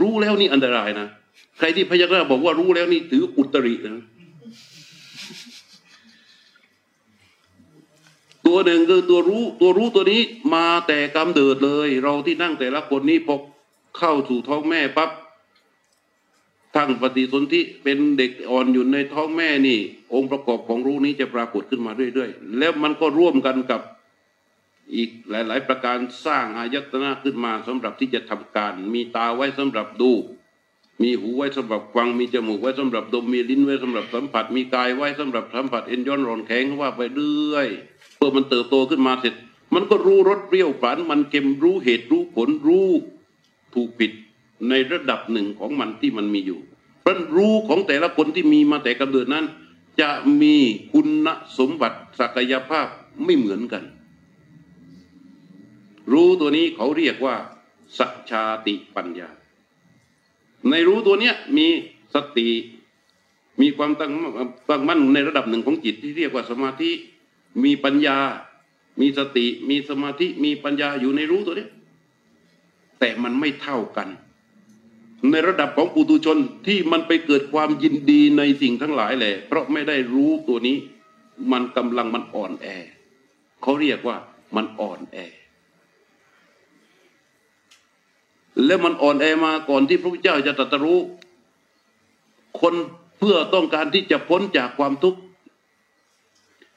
[0.00, 1.08] รู้แล้วนี่อันตรายนะ
[1.58, 4.04] ใครที่พยักหน้าบอกว่ารู้แล้วนี่ถืออุตรินะ
[8.52, 10.22] ตัวหนึ่งคือตัวรู้ตัวรู้ตัวนี้
[10.54, 13.36] มาแต่กำเดิดเลย เราที่นั่งแต่ละคนนี้พอ
[13.98, 15.10] เข้าสู่ท้องแม่ปั๊บ
[16.74, 19.78] ทั้งปฏิสนธิเป็นเด็กอ่อนอยู่ในท้องแม่นี่
[20.14, 23.80] องค์ประกอบของรู้นี้จะปรากฏขึ้นมาเรื่อยๆ แล้วมันก็ร่วมกันกับ
[24.94, 30.12] อีกหลาย ๆ ประการสร้างอายตนะขึ้นมาสำหรับที่จะทำการ มีตาไว้สำหรับดู
[31.02, 37.68] มีหูไว้สำหรับฟังมีจมูกไว้สำหรับดมมีลิ้นไว้สำหรับสัมผัส มีกายไว้สำหรับสัมผัสเอ็นย้อนร่อนแข็งว่าไปเรื่อย
[38.26, 39.34] อมันเติบโตขึ้นมาเสร็จ
[39.74, 42.88] มันก็รู้รสเปรี้ยวฝานมันเค็มรู้เหตุรู้ผลรู้
[43.74, 44.12] ถูกผิด
[44.68, 46.60] ในระดับหนึ่งของมันที่มันมีอยู่
[47.00, 49.46] เพราะรู้ของแต่ละคนที่มีมาแต่กำเนิดนั้น
[50.00, 50.10] จะ
[50.42, 50.56] มี
[50.92, 51.26] คุณ
[51.58, 52.86] สมบัติศักยภาพ
[53.24, 53.84] ไม่เหมือนกัน
[56.12, 57.36] รู้ตัวนี้เขาเรียกว่า
[57.98, 59.28] สัจชาติปัญญา
[60.70, 61.66] ในรู้ตัวเนี้ยมี
[62.14, 62.48] สติ
[63.60, 64.12] มีความตั้ง
[64.68, 66.90] ตั้งมั่นในระดับหนึ่งของจิตที่เรียกว่าสมาธิ
[67.64, 68.18] มีปัญญา
[69.00, 71.68] มีสติ มีสมาธิ มีปัญญาอยู่ในรู้ตัวนี้
[72.98, 74.08] แต่มันไม่เท่ากัน
[75.30, 80.76] ในระดับของปุถุชนที่มันไปเกิดความยินดีในสิ่งทั้งหลายแหละ เพราะไม่ได้รู้ตัวนี้
[81.52, 82.66] มันกำลังมันอ่อนแอ
[83.62, 84.16] เขาเรียกว่า
[84.56, 85.18] มันอ่อนแอ
[88.64, 91.00] แล้วมันอ่อนแอมาก่อนที่พระพุทธเจ้าจะตรัสรู้
[92.60, 92.74] คน
[93.18, 95.20] เพื่อต้องการที่จะพ้นจากความทุกข์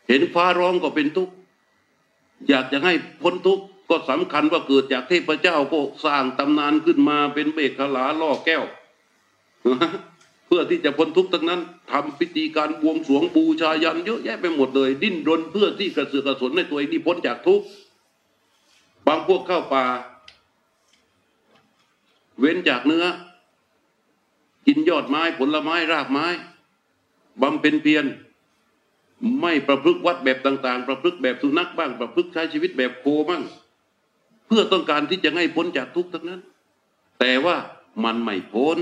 [0.08, 1.34] เห็นฟ้าร้องก็เป็นทุกข์
[2.50, 8.64] อยากจะให้พ้นทุกข์ก็สำคัญว่าเกิดจากเทพเจ้าก็สร้างตำนานขึ้นมาเป็นเบกขลาล่อแก้ว
[10.46, 17.66] เพื่อที่จะพ้นทุกข์ทั้งนั้นทำพิธีการบวงสรวงบูชายันเยอะแยะไปหมดเลย ดิ้นรนเพื่อที่กระเสือกกระสนในตัวเองที่พ้นจากทุกข์
[19.08, 19.86] บางพวกเข้าป่า
[22.40, 23.06] เว้นจากเนื้อ
[24.68, 26.26] กินยอดไม้ผลไม้รากไม้
[27.42, 28.06] บำเพ็ญเพียร
[29.42, 33.44] ไม่ประพฤกวัดแบบต่าง ๆ ประพฤกแบบสุนัขบ้าง ประพฤกใช้ชีวิตแบบโคบ้าง
[34.48, 36.42] เพื่อต้องการที่จะให้พ้นจากทุกข์ทั้งนั้น
[37.20, 37.56] แต่ว่า
[38.04, 38.78] มันไม่พ้น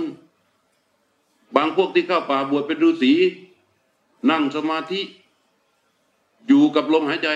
[1.55, 3.13] บางพวกที่เข้าป่าบวชเป็นฤาษี
[4.31, 5.01] นั่งสมาธิ
[6.47, 7.29] อยู่กับลมหายใจ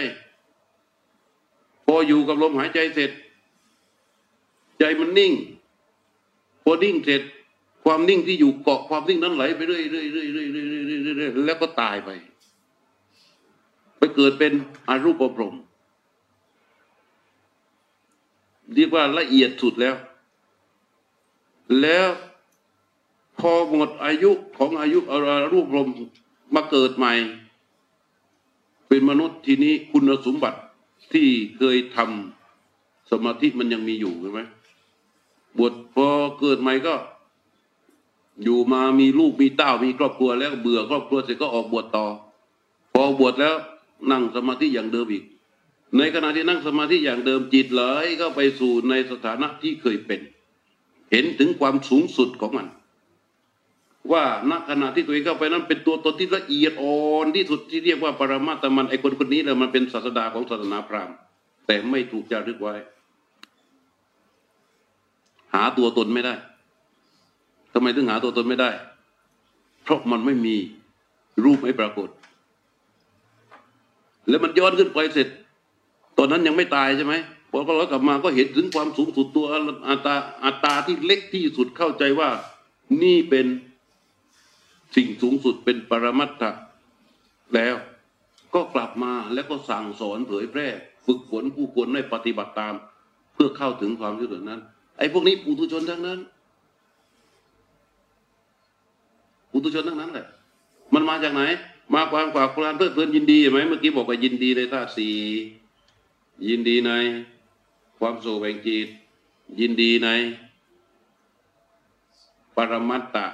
[1.86, 3.12] พออยู่กับลมหายใจเสร็จ
[4.79, 5.33] ใจมันนิ่ง
[6.63, 7.21] พอนิ่งเสร็จ
[7.86, 12.10] ความนิ่งที่อยู่เกาะความนิ่งนั้นไหลไปเรื่อยๆเรื่อยๆๆเรื่อยๆแล้วก็ตายไป
[13.97, 14.53] ไปเกิดเป็น
[14.89, 15.39] อรูปภพ
[18.73, 19.95] เรียกว่าละเอียดสุดแล้ว
[21.81, 22.07] แล้ว
[23.39, 25.13] พอหมดอายุของอายุอ
[25.53, 25.88] รูปรม
[26.55, 27.13] มาเกิดใหม่
[28.88, 30.60] เป็นมนุษย์ทีนี้คุณสมบัติ
[31.13, 34.41] ที่เคยทำสมาธิมันยังมีอยู่ใช่ไหม
[35.57, 36.07] บวชพอ
[36.39, 36.95] เกิดใหม่ก็
[38.43, 42.05] อยู่มามีลูกมีเต้ามีครอบครัวแล้วเบื่อครอบครัวเสร็จก็ออกบวชต่อ
[42.93, 43.55] พอบวชแล้ว
[44.12, 45.23] นั่งสมาธิอย่างเดิมอีก
[45.97, 47.83] ในขณะที่นั่งสมาธิอย่างเดิมจิตไหล
[48.21, 50.21] ก็ไปสู่ในสถานะที่เคยเป็น
[51.12, 52.67] เห็นถึงความสูงสุดของมัน
[54.12, 61.15] ว่าณขณะที่ตัวเองเข้าไปนั้นเป็นตัวตนที่ละเอียดอ่อนที่สุดที่เรียกว่าปรมาตมันไอคนคนนี้แหละมันเป็นศาสดาของศาสนาพราหมณ์
[61.67, 62.75] แต่ไม่ถูกจารึกไว้
[65.53, 66.36] หาตัวตนไม่ได้
[67.73, 68.71] ทำไมถึงหาตัวตนไม่ได้
[69.83, 70.55] เพราะมันไม่มี
[71.43, 72.10] รูปไม่ปรากฏ
[74.30, 75.28] แล้วมันย้อนขึ้นไปเสร็จ
[76.18, 77.13] ตอนนั้นยังไม่ตายใช่ไหม
[77.52, 79.46] พอก็ร้อยกลับมาก็เห็นถึงความสูงสุดตัว
[79.90, 82.30] อัตราอัตราที่เล็กที่สุดเข้าใจว่า
[83.04, 83.46] นี่เป็น
[84.96, 86.52] สิ่งสูงสุดเป็นปรมัตถะ
[87.56, 87.76] แล้ว
[88.56, 90.68] ก็กลับมาแล้วก็สั่งสอนเผยแพร่
[91.06, 92.74] ฝึกฝนผู้คนให้ปฏิบัติตาม
[93.34, 94.62] เพื่อเข้าถึงความยุตินั้น
[94.98, 96.20] ไอ้พวกนี้ปุถุชนทั้งนั้น
[99.52, 100.28] ปุถุชนทั้งนั้นแหละ
[100.94, 101.42] มันมาจากไหน
[101.93, 105.15] มากความกว่าความเพลิดเพลินยินดีไหมเมื่อกี้บอกว่ายินดีในธาตุสี่
[106.50, 106.91] ยินดีใน
[108.00, 108.88] ความโศกแห่งจิต
[109.60, 110.10] ยินดีใน
[112.56, 113.28] ปรมัตตะ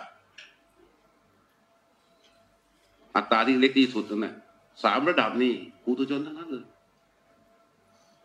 [3.15, 4.35] อัตตาที่เล็กที่สุดนั่นแหละ
[4.83, 6.65] สามระดับนี่ปุถุชนทั้งนั้นเลย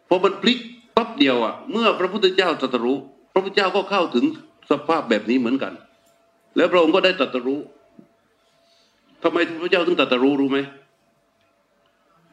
[0.09, 0.59] พอมันพลิก
[0.97, 2.99] ปั๊บเดียวอะ เมื่อพระพุทธเจ้าตรัสรู้
[3.33, 4.25] พระพุทธเจ้าก็เข้าถึง
[4.71, 5.73] สภาพแบบนี้เหมือนกัน
[6.57, 7.61] แล้วพระองค์ก็ได้ตรัสรู้
[9.23, 10.59] ทำไมพระเจ้าถึงตรัสรู้รู้ไหม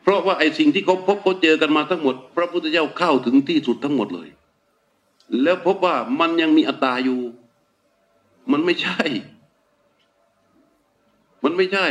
[0.02, 4.30] เพราะว่าไอ้สิ่งที่เขาพบเขาเจอกันมาทั้งหมด พระพุทธเจ้าเข้าถึงที่สุดทั้งหมดเลย
[5.44, 7.20] แล้วพบว่ามันยังมีอัตตาอยู่
[8.52, 9.02] มันไม่ใช่
[11.44, 11.88] มันไม่ใช่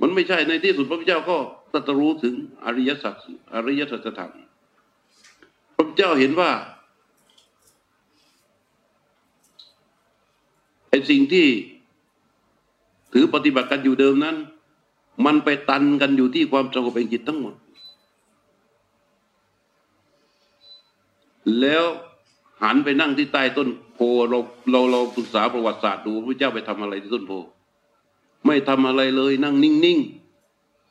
[0.00, 1.36] มันไม่ใช่ในที่สุดพระพุทธเจ้าก็
[1.72, 2.34] ตรัสรู้ถึง
[2.64, 3.14] อริยสัจ
[3.54, 4.32] อริยสัจธรรม
[5.74, 6.50] พระพุทธเจ้าเห็นว่า
[10.83, 11.46] ไอ้สิ่งที่
[13.12, 14.36] ถือปฏิบัติกันอยู่เดิมนั้น
[15.24, 17.54] มันไปตันกันอยู่ที่ความสงบเป็นจิตทั้งหมด
[21.60, 21.84] แล้ว
[22.62, 24.38] หันไปนั่งที่ใต้ต้นโพเรา
[24.70, 27.32] เราเราศึกษาประวัติศาสตร์ดูพระเจ้าไปทำอะไรที่ต้นโพ
[28.46, 29.98] ไม่ทำอะไรเลยนั่งนิ่ง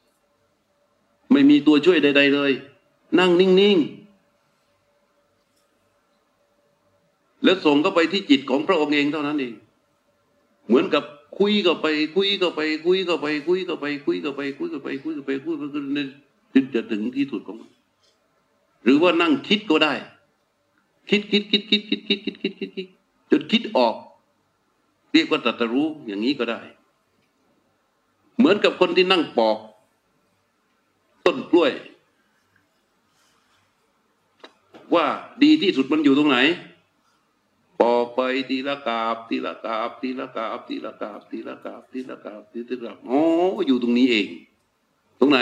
[0.04, 2.52] ๆไม่มีตัวช่วยใด ๆ เลย
[3.20, 4.04] นั่งนิ่งๆ
[7.44, 9.54] แล้วส่งก็ไปที่จิตของพระองค์เองเท่านั้นเอง
[10.68, 11.04] เหมือนกับ
[11.40, 15.72] คุยก็ไป คุยก็ไป คุยก็ไป คุยก็ไป คุยก็ไป คุยก็ไป คุยก็ไปคุยก็ไป
[16.54, 17.70] จนจะถึงที่สุดของมัน
[18.84, 19.94] หรือว่านั่งคิดก็ได้
[21.10, 22.88] คิดคิดคิดคิดคิดคิดคิดคิดคิดคิด
[23.32, 23.96] จนคิดออก
[25.14, 26.62] เรียกว่าตรัสรู้อย่างนี้ก็ได้
[28.38, 29.58] เหมือนกับคนที่นั่งปอก
[31.26, 31.72] ต้นกล้วย
[34.96, 35.06] ว่า
[35.44, 36.38] ดีที่สุดมันอยู่ตรงไหน
[38.16, 43.22] ไปทีละกาบทีละกาบทีละกาบทีละกาบทีละกาบทีละกาบทีละกาบโอ้
[43.68, 44.28] อยู่ตรงนี้เอง
[45.20, 45.40] ตรงไหน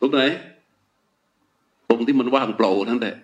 [0.00, 0.20] ตรงไหน
[1.88, 3.16] ตรงที่มันว่างเปล่านั่นแหละ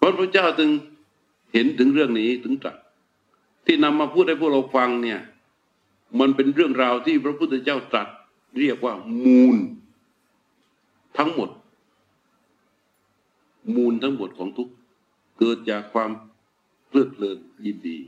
[0.00, 0.70] พระพุทธเจ้าจึง
[1.52, 2.76] เห็นถึงเรื่องนี้ถึงตรัส
[3.66, 5.20] ที่นำมาพูดให้พวกเราฟังเนี่ย
[6.20, 8.08] มันเป็นเรื่องราวที่พระพุทธเจ้าตรัส
[8.58, 9.56] เรียกว่ามูล
[11.18, 11.48] ทั้งหมด
[13.76, 14.70] มูลทั้งหมดของทุก
[15.38, 16.10] เกิดจากความ
[16.88, 17.98] เพลิดเพลินยินดี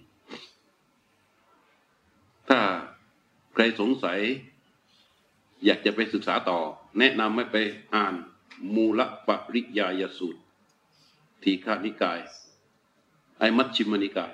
[2.49, 2.61] ถ้า
[3.55, 4.19] ใครสงสัย
[5.65, 6.59] อยากจะไปศึกษาต่อ
[6.99, 7.57] แนะนำให้ไป
[7.95, 8.15] อ่าน
[8.75, 10.41] มูลปริยายสูตร
[11.43, 12.21] ทีฆานิกาย
[13.39, 14.33] ไอมัชชิมนิกาย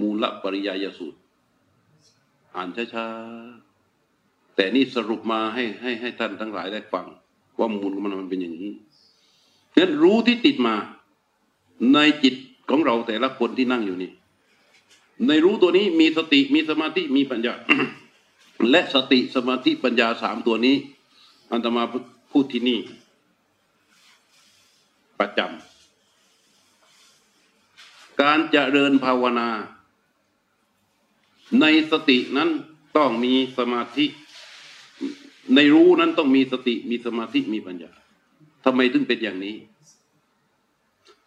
[0.00, 1.18] มูลปริยายสูตร
[2.54, 7.06] อ่านช้าๆแต่นี่สรุปมาให้ให้ให้ท่านทั้งหลายได้ฟัง
[7.60, 8.72] ว่ามูลของมันมันเป็นอย่างนี้
[9.74, 10.74] ฉะนั้นรู้ที่ติดมา
[11.94, 12.34] ในจิต
[12.70, 14.10] ของเราแต่ละคนที่นั่งอยู่นี่
[15.26, 17.54] ในรู้ตัวนี้มีสติมีสมาธิมีปัญญา
[18.70, 20.76] และสติสมาธิปัญญาสามตัวนี้
[21.52, 21.82] อันตมา
[22.30, 22.78] พูดที่นี่
[25.18, 25.44] ประจำ
[28.22, 29.48] การเจริญภาวนา
[31.60, 32.50] ในสตินั้น
[32.96, 34.04] ต้องมีสมาธิ
[35.54, 37.90] ในรู้นั้นต้องมีสติมีสมาธิมีปัญญา
[38.64, 39.56] ทำไมถึงเป็นอย่างนี้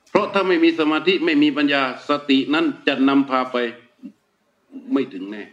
[0.09, 3.57] เพราะถ้าไม่มีสมาธิไม่มีปัญญา สตินั้นจะนำพาไป
[4.93, 5.43] ไม่ถึงแน่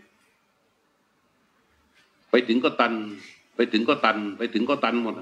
[2.31, 2.95] ไปถึงก็ตัน
[3.57, 5.15] ไปถึงก็ตัน ไปถึงก็ตันหมด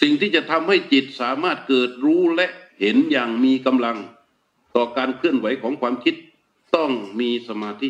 [0.00, 2.46] สิ่งที่จะทำให้จิตสามารถเกิดรู้และ
[2.80, 3.96] เห็นอย่างมีกำลัง
[4.76, 6.14] ต่อการเคลื่อนไหวของความคิด
[6.76, 6.90] ต้อง
[7.20, 7.88] มีสมาธิ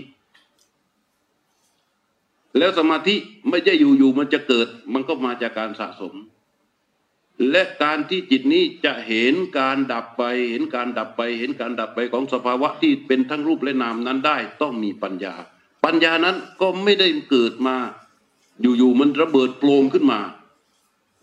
[2.59, 3.15] แล้วสมาธิ
[3.49, 6.15] ไม่ใช่อยู่ๆมันจะเกิด มันก็มาจากการสะสม
[7.51, 15.35] และการที่จิตนี้จะเห็นการดับไป เห็นการดับไป เห็นการดับไปของสภาวะที่เป็นทั้งรูปและนามนั้นได้ ต้องมีปัญญา
[15.85, 17.77] ปัญญานั้นก็ไม่ได้เกิดมา
[18.61, 20.21] อยู่ๆมันระเบิดโปรงขึ้นมา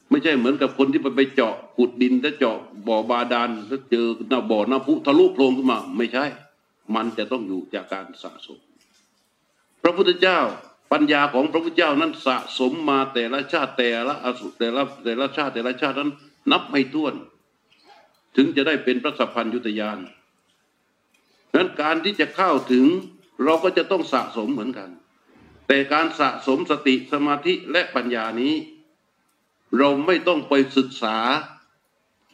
[0.10, 6.26] ไม่ใช่เหมือนกับคนที่ไปไปเจาะขุดดินแล้วเจาะบ่อบาดาลแล้วเจอหน้าบ่อหน้าพุทะลุโพรงขึ้นมา ไม่ใช่
[6.96, 8.60] มันจะต้องอยู่จากการสะสม
[9.84, 10.40] พระพุทธเจ้า
[10.92, 16.12] ปัญญาของพระพุทธเจ้านั้นสะสมมาแต่ละชาติแต่ละอสุแต่ละแต่ละชาติแต่ละชาตินั้น
[16.52, 17.14] นับไม่ถ้วน
[18.36, 19.98] ถึงจะได้เป็นพระสัพพัญยุตยาน
[21.56, 22.86] นั้นการที่จะเข้าถึง
[23.44, 24.90] เราก็จะต้องสะสมเหมือนกัน
[25.68, 28.54] แต่การสะสมสติสมาธิและปัญญานี้
[29.78, 31.18] เราไม่ต้องไปศึกษา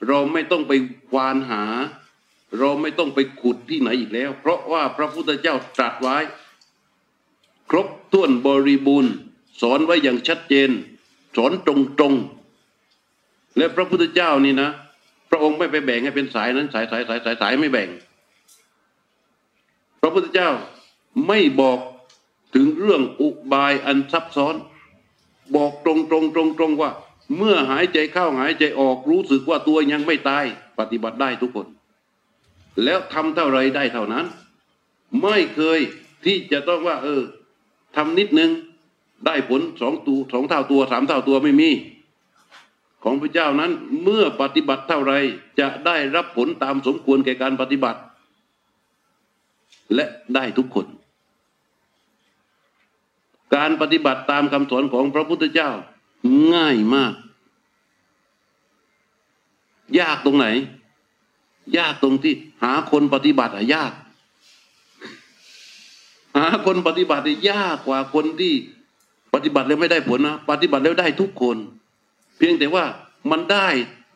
[0.08, 0.74] เราไม่ต้องไป
[1.10, 1.64] ควานหา
[2.60, 6.18] เราไม่ต้องไปขุดที่ไหนอีกแล้ว เพราะว่าพระพุทธเจ้าตรัสไว้
[7.70, 9.14] ครบถ้วนบริบูรณ์
[9.62, 10.70] สอนไว้อย่างชัดเจน
[11.36, 11.70] สอนต
[12.02, 14.70] รงๆและพระพุทธเจ้านี่นะ
[15.30, 17.90] พระองค์ไม่ไปแบ่งให้เป็นสายนั้นสายสายสายสายสายไม่แบ่ง
[20.02, 20.50] พระพุทธเจ้า
[21.28, 21.80] ไม่บอก
[22.56, 24.56] ถึงเรื่องอุบายอันซับซ้อน
[25.56, 26.92] บอกตรงตรงตรงตรงว่า
[27.38, 30.46] เมื่อหายใจเข้าหายใจออกรู้สึกว่าตัวยังไม่ตาย
[30.80, 31.68] ปฏิบัติได้ทุกคน
[32.84, 34.26] แล้วทำเท่าไรได้เท่านั้น
[35.22, 35.80] ไม่เคย
[36.26, 37.22] ที่จะต้องว่า เออ
[37.96, 38.52] ทำนิดนึง
[39.26, 41.70] ได้ผลสองตัวสองเท่าตัวสามเท่าตัวไม่มี
[43.04, 43.72] ของพระเจ้านั้น
[44.04, 45.14] เมื่อปฏิบัติเท่าไร
[45.60, 48.00] จะได้รับผลตามสมควรแก่การปฏิบัติ
[49.96, 50.06] และ
[50.36, 50.86] ได้ทุกคน
[53.56, 55.72] การปฏิบัติตามคำสอนของพระพุทธเจ้า
[56.54, 57.14] ง่ายมาก
[60.00, 60.48] ยากตรงไหน
[61.78, 63.92] ยากตรงที่หาคนปฏิบัติอะยาก
[66.36, 68.54] หาคนปฏิบัติยากกว่าคนที่
[69.34, 71.58] ปฏิบัติแล้วไม่ได้ผลนะปฏิบัติแล้วได้ทุกคน
[72.38, 72.86] เพียงแต่ว่า
[73.32, 73.68] มันได้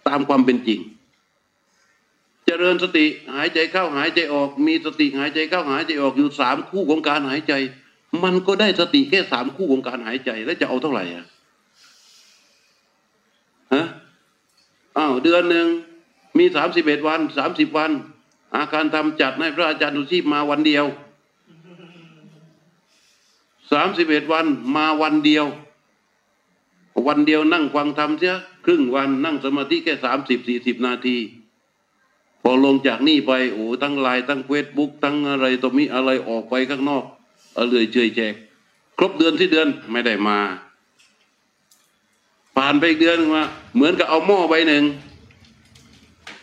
[0.08, 0.80] ตามความเป็นจริง
[2.46, 3.06] เจริญสติ
[3.36, 7.54] หายใจเข้าหายใจออก มีสติหายใจเข้าหายใจออกอยู่สามคู่ของการหายใจ
[8.24, 11.26] มันก็ได้สติแค่สามคู่ของการหายใจ แล้วจะเอาเท่าไหร่อะ
[13.74, 13.86] ฮะ
[14.98, 15.68] อ้าวเดือนหนึ่ง
[16.38, 17.92] มีสามสิบเอ็ดวันสามสิบวัน
[18.56, 20.86] อาการทำจัดให้พระอาจารย์ดุชีพมาวันเดียว
[23.72, 25.46] สามสิบเอ็ดวันมาวันเดียว
[27.08, 31.18] วันเดียวนั่งฟังธรรมเสียครึ่งวันนั่งสมาธิแค่สามสิบสี่สิบนาที
[32.44, 37.04] พอลงจากนี่ไปโอ้ทั้งไลน์ทั้งเฟซบุ๊กทั้งอะไรตัวมีอะไรออกไปข้างนอก
[37.54, 38.34] เอาเลยเฉยแจก
[38.98, 40.38] ครบเดือนที่เดือนไม่ได้มา
[42.56, 43.44] ผ่านไปอีกเดือนมา
[43.76, 44.84] เหมือนกับเอาหม้อใบหนึ่ง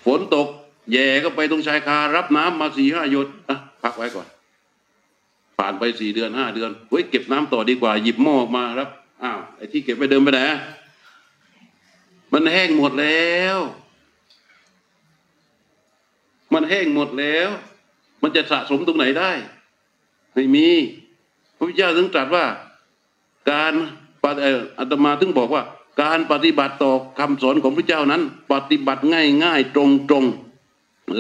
[0.05, 0.49] ฝนตก
[0.93, 4.27] แย่ก็ไปตรงชายคารับน้ำมาสี่ห้าหยดอะพักไว้ก่อน
[5.59, 8.89] ผ่านไปสี่เดือนห้าเดือนเฮ้ยเก็บน้ำต่อดีกว่าหยิบหม้อออกมาครับ
[9.23, 10.41] อ้าวไอ้ที่เก็บไปเดิมไปไหน
[12.33, 13.59] มันแห้งหมดแล้ว
[16.53, 17.49] มันแห้งหมดแล้ว
[18.23, 19.31] มันจะสะสมตรงไหนได้
[20.35, 20.69] ไม่มี
[21.57, 22.45] พระพุทธเจ้าถึงตรัสว่า
[23.51, 23.73] การ
[24.79, 25.63] อาตมาถึงบอกว่า
[26.03, 30.25] การปฏิบัติต่อคำสอนของพระเจ้านั้น ปฏิบัติง่ายง่ายตรงตรง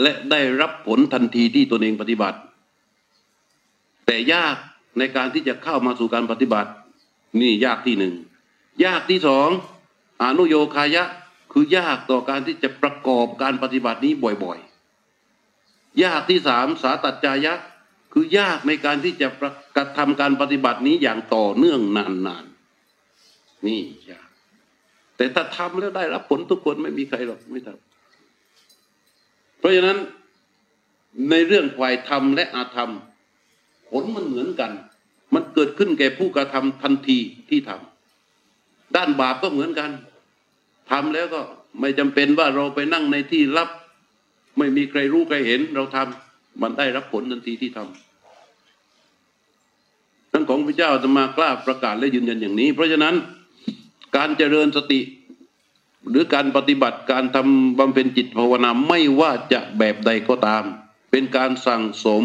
[0.01, 2.38] และได้รับผลทันทีที่ตนเองปฏิบัติ
[4.06, 4.56] แต่ยาก
[4.98, 6.70] ในการที่จะเข้ามาสู่การปฏิบัติ
[7.40, 8.14] นี่ยากที่หนึ่ง
[8.84, 9.48] ยากที่สอง
[10.22, 11.04] อนุโยคายะ
[11.52, 14.12] คือยากต่อการที่จะประกอบการปฏิบัตินี้
[14.44, 17.54] บ่อยๆ ยากที่สามสาตัจจายะ
[18.12, 19.28] คือยากในการที่จะ
[19.76, 24.28] กระทำการปฏิบัตินี้อย่างต่อเนื่องนานๆ นี่ยาก
[25.16, 29.98] แต่ถ้าทำแล้วได้รับผลทุกคนไม่มีใครหรอกไม่ทำเพราะฉะนั้น
[31.30, 32.92] ในเรื่องฝ่ายธรรมและอาธรรม
[33.91, 34.70] ผลมันเหมือนกัน
[35.34, 37.18] มันเกิดขึ้นแก่ผู้กระทำทันที
[37.49, 39.91] ที่ทำด้านบาปก็เหมือนกัน
[40.91, 41.41] ทำแล้วก็
[41.80, 43.68] ไม่จำเป็นว่าเราไปนั่งในที่ลับ
[44.59, 53.14] ไม่มีใครรู้ใครเห็นเราทำมันได้รับผลทันทีที่ทำทั้งของพระเจ้าจะมากล้าประกาศและยืนยันอย่างนี้ เพราะฉะนั้น
[54.16, 55.01] การเจริญสติ
[56.11, 60.64] หรือการปฏิบัติการทำบำเพ็ญจิตภาวนาไม่ว่าจะแบบใดก็ตาม
[61.11, 62.24] เป็นการสั่งสม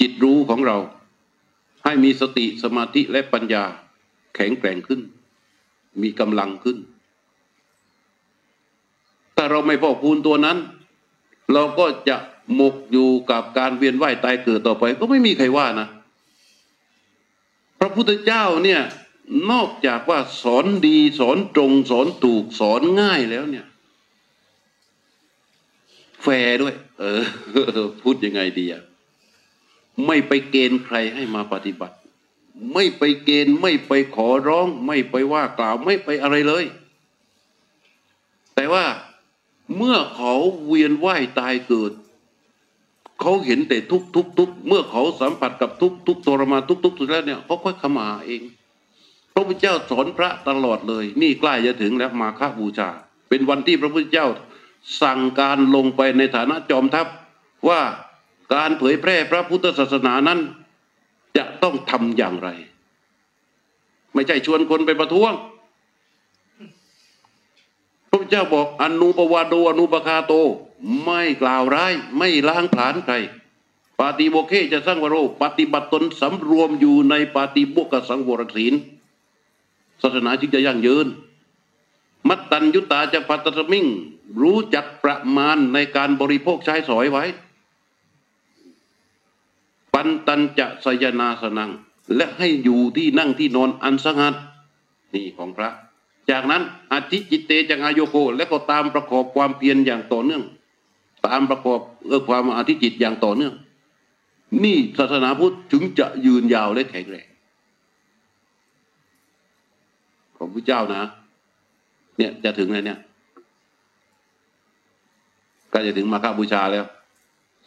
[0.00, 0.78] จิตรู้ของเรา
[1.84, 3.64] ให้มีสติสมาธิและปัญญา
[4.34, 5.00] แข็งแกร่งขึ้น
[6.02, 6.78] มีกำลังขึ้น
[9.36, 10.58] ถ้าเราไม่พอกพูนตัวนั้น
[11.52, 12.16] เราก็จะ
[12.54, 15.88] หมกอยู่กับการเวียนว่ายตายเกิดต่อไป ก็ไม่มีใครว่านะ
[17.78, 18.80] พระพุทธเจ้าเนี่ย
[19.50, 23.66] นอกจากว่าสอนดีสอนตรงสอนถูกสอนง่ายแล้วเนี่ย
[26.22, 27.22] แฟร์ด้วย เออ
[28.02, 28.82] พูดยังไงดีอะ
[30.06, 31.96] ไม่ไปเกณฑ์ใครให้มาปฏิบัติ
[32.72, 36.64] ไม่ไปเกณฑ์ไม่ไปขอร้อง ไม่ไปว่ากล่าวไม่ไปอะไรเลย
[38.54, 38.84] แต่ว่า
[39.76, 40.34] เมื่อเขา
[40.66, 41.92] เวียนว่ายตายเกิด
[43.20, 48.42] เขาเห็นแต่ทุกทุกทุกเมื่อเขาสัมผัสกับทุกทุกทรมานทุกทุกสุดแล้วเนี่ยเขาค่อยขมาเอง
[49.32, 52.88] พระพุทธเจ้าสอนพระตลอดเลย นี่ใกล้จะถึงแล้วมาฆบูชา
[53.28, 54.28] เป็นวันที่พระพุทธเจ้า
[55.02, 57.06] สั่งการลงไปในฐานะจอมทัพ
[57.68, 57.80] ว่า
[58.54, 60.40] การเผยแพร่พระพุทธศาสนานั้น
[61.36, 62.48] จะต้องทำอย่างไร
[64.14, 65.32] ไม่ใช่ชวนคนไปประท้วง
[68.10, 70.32] พระเจ้าบอกอนุปวาโดอนุปคาโต
[71.04, 73.14] ไม่กล่าวร้าย ไม่ล้างผลาญใคร
[73.98, 78.74] ปาติโบเคจะสร้างวโร ปฏิบัติตนสำรวมอยู่ในปาติโบกสังวรศีล
[80.02, 81.06] ศาสนาจึงจะยั่งยืน
[82.28, 83.86] มัตตัญยุตาจะปัตตมิง
[84.40, 87.24] รู้จักประมาณในการบริโภคใช้สอยไว้
[90.02, 91.70] ปันตันจะสยนาสนัง
[92.16, 94.34] และให้อยู่ที่นั่งที่นอนอันสงัด
[95.14, 95.70] นี่ของพระ
[96.30, 100.42] จากนั้นอธิจิตเตจังอายโกและก็ตามประกอบความเพียรอย่างต่อเนื่อง
[101.26, 103.54] ตามประกอบเออความอธิจิตอย่างต่อเนื่อง
[104.64, 107.28] นี่ศาสนาพุทธถึงจะยืนยาวและแข็งแรง
[110.36, 111.02] ของพระเจ้านะ
[112.18, 112.98] เนี่ยจะถึงเลยเนี่ย
[115.72, 116.84] ก็จะถึงมาฆบูชาแล้ว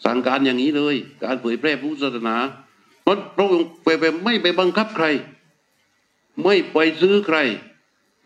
[0.04, 2.36] สั่งการอย่างนี้เลย การเผยแพร่พุทธศาสนา
[3.02, 3.88] เพราะพระองค์ไป
[4.26, 5.06] ไม่ไปบังคับใคร
[6.44, 7.38] ไม่ไปซื้อใคร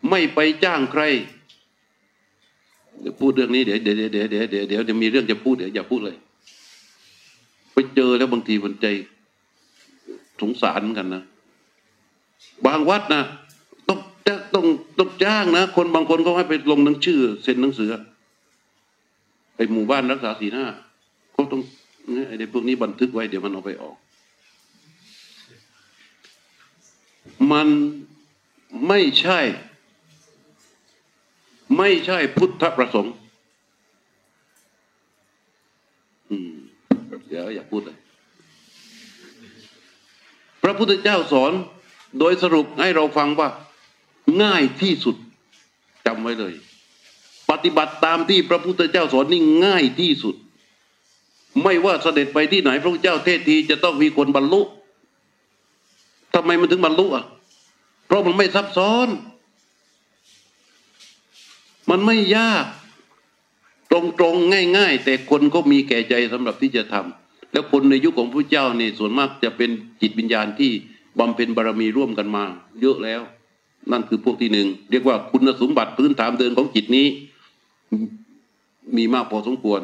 [0.08, 1.02] ไม่ไปจ้างใคร
[3.00, 6.16] เดี๋ยวพูดเรื่องนี้เดี๋ยวเดี๋ยวเดี๋ยวเดี๋ยวเดี๋ยวเดี๋ยวจะมีเรื่องจะพูดเดี๋ยวอย่าพูดเลย
[7.72, 8.86] ไปเจอแล้วบางทีมันใจ
[10.40, 11.22] สงสารกันนะ
[12.66, 13.22] บางวัดนะ
[13.88, 13.98] ต้อง
[14.54, 14.66] ต้อง
[14.98, 17.88] ต้องจ้างนะคนบางคนก็ให้ไปลงหนังชื่อเซ็นหนังสือ
[19.56, 20.64] ไอหมู่บ้านรักษาสีหน้า
[21.52, 21.62] ต้อง
[22.26, 23.96] ไอเด็กพวกนี้บันทึกไว้เดี๋ยวมันเอาไปออก
[27.52, 27.68] มัน
[28.88, 29.40] ไม่ใช่
[31.76, 33.14] ไม่ใช่พุทธประสงค์
[36.30, 36.52] อืม
[37.28, 37.98] เดี๋ยวอย่าพูดเลย
[40.62, 41.52] พระพุทธเจ้าสอน
[42.18, 43.48] โดยสรุปให้เราฟังว่า
[44.42, 45.16] ง่ายที่สุด
[46.06, 46.54] จำไว้เลย
[47.50, 50.36] ปฏิบัติตามที่พระพุทธเจ้าสอนนี่ง่ายที่สุด
[51.62, 54.60] ไม่ว่าเสด็จไปที่ไหนพระพุทธเจ้าเทศทีจะต้องมีคนบรรลุ
[56.34, 57.24] ทำไมมันถึงบรรลุอะ
[58.06, 59.08] เพราะมันไม่ซับซ้อน
[61.90, 62.64] มันไม่ยาก
[63.92, 69.70] ตรงๆง่าย ๆ แต่คนก็มีแก่ใจสำหรับที่จะทำแล้วคนในยุคของพระเจ้าเนี่ยส่วนมากจะเป็น
[70.00, 70.70] จิตวิญญาณที่
[71.18, 72.44] บำเพ็ญบารมีร่วมกันมา
[72.80, 73.22] เยอะแล้ว
[73.90, 77.06] นั่นคือพวกที่หนึ่งเรียกว่าคุณสมบัติพื้นฐานเดินของจิตนี้
[78.96, 79.80] มีมากพอสมควร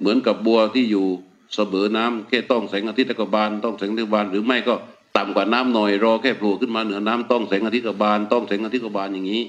[0.00, 1.06] เหมือนกับบัวที่อยู่
[1.54, 4.74] เสมอน้ำแค่ต้องแสงอาทิตย์กบาลต้องแสงอาทิตย์บานหรือไม่ก็
[5.16, 9.42] ต่ำกว่าน้ำหน่อยรอแค่โผล่ขึ้นมาเหนือน้ำต้องแสงอาทิตย์กบาลต้องแสงอาทิตย์กบาลอย่างนี้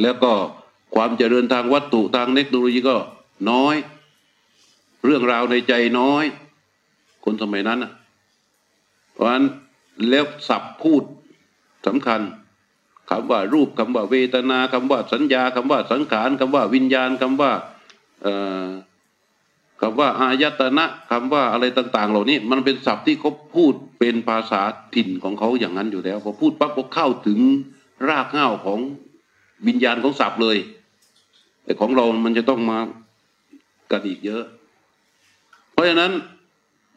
[0.00, 0.32] แล้วก็
[0.94, 2.96] ความเจริญทางวัตถุทางเทคโนโลยีก็
[3.50, 3.76] น้อย
[5.04, 6.24] เรื่องราวในใจน้อย
[7.24, 7.92] คนสมัยนั้นอะ
[9.12, 9.44] เพราะฉะนั้น
[10.10, 11.02] แล้วสับพูด
[11.86, 12.20] สำคัญ
[13.10, 17.52] คำว่ารูปคำว่าเวทนาคำว่าสัญญาคำว่าสังขารคำว่าวิญญาณคำว่า
[19.80, 24.60] คำว่าอายตนะคำว่าอะไรต่าง ๆ เหล่านี้ มันเป็นศัพท์ที่เขาพูดเป็นภาษา
[24.94, 27.38] ถิ่นของเขาอย่างนั้นอยู่แล้วพอพูดปั๊บก็เข้าถึง
[28.08, 28.78] รากเหง้าของ
[29.66, 30.56] วิญญาณของศัพท์เลย
[31.64, 32.78] แต่ของเรามันจะต้องมา
[33.90, 34.44] กันอีกเยอะ
[35.72, 36.12] เพราะฉะนั้น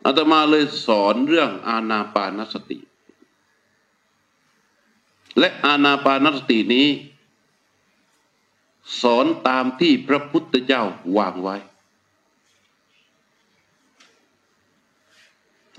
[0.05, 2.79] อาตมาเลยสอนเรื่องอาณาปานสติ
[5.39, 6.87] และอาณาปานสตินี้
[9.03, 10.83] สอนตามที่พระพุทธเจ้า
[11.17, 11.55] วางไว้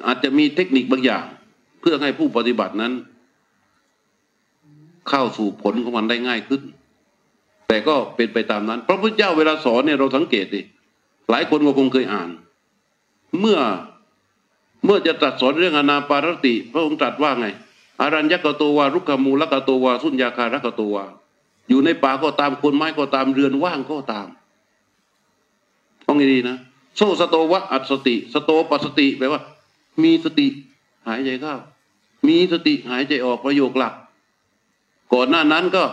[0.07, 1.25] อาจจะมีเทคนิคบางอย่าง
[1.81, 2.93] เพื่อให้ผู้ปฏิบัตินั้น
[5.09, 6.63] เข้าสู่ผลของมันได้ง่ายขึ้น
[7.69, 10.63] แต่ก็เป็นไปตามนั้น พระพุทธเจ้าเวลาสอนเนี่ยเราสังเกตดิ
[11.31, 12.29] หลายคนก็คงเคยอ่าน
[13.41, 13.59] เมื่อ
[14.85, 17.47] เมื่อจะตรัสสอนเรื่องอนาปารติ พระองค์ตรัสว่าไง
[18.01, 21.05] อารัญญกโตวา รุกขมูลกโตวา สุญญาคารกโตวา
[21.69, 24.29] อยู่ในป่าก็ตามคนไม้ก็ตามเรือนว่างก็ตาม
[26.07, 26.59] ต้องดีนะ
[26.97, 29.43] โซสโตวะอัตสติ สโตปัสติแปลว่า
[30.03, 30.47] มีสติ
[31.07, 31.55] หายใจเข้า
[32.29, 33.95] มีสติหายใจออกประโยคหลัก
[35.13, 35.85] ก่อนหน้านั้นก็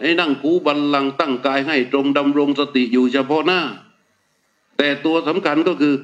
[0.00, 3.60] ให้นั่งคูบัลลังตั้งกายให้ตรงดำรงสติอยู่เฉพาะหน้า
[4.78, 5.94] แต่ตัวสำคัญก็คือ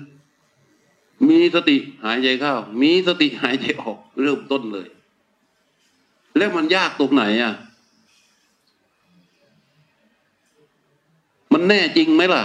[1.28, 4.88] มีสติหายใจเข้า มีสติหายใจออกเริ่มต้นเลย
[6.36, 7.55] แล้วมันยากตรงไหนอะ
[11.53, 12.42] มันแน่จริงไหมล่ะ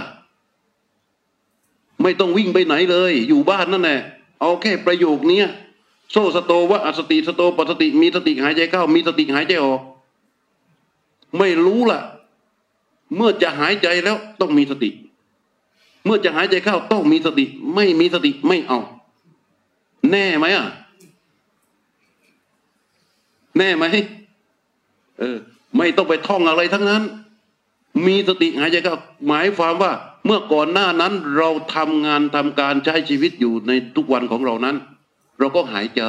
[2.02, 4.00] ไม่ต้องวิ่งไปไหนเลย อยู่บ้านนั่นแหละ
[4.40, 5.48] เอาแค่ประโยคเนี้ย
[6.10, 9.80] โซสโตวะอสติสโตปสติ มีสติหายใจเข้า มีสติหายใจออก
[11.38, 12.00] ไม่รู้ล่ะ
[13.16, 14.90] เมื่อจะหายใจแล้วต้องมีสติ
[16.04, 17.44] เมื่อจะหายใจเข้าต้องมีสติ
[17.74, 18.78] ไม่มีสติไม่เอา
[20.10, 20.66] แน่ไหมอะ
[23.58, 23.84] แน่ไหม
[25.18, 25.36] เออ
[25.76, 27.02] ไม่ต้องไปท่องอะไรทั้งนั้น
[28.04, 28.96] มีสติหายใจเข้า
[29.28, 29.92] หมายความว่า
[30.26, 34.76] เมื่อก่อนหน้านั้นเราทำงานทำการใช้ชีวิตอยู่ในทุกวันของเรานั้น
[35.38, 36.02] เราก็หายใจ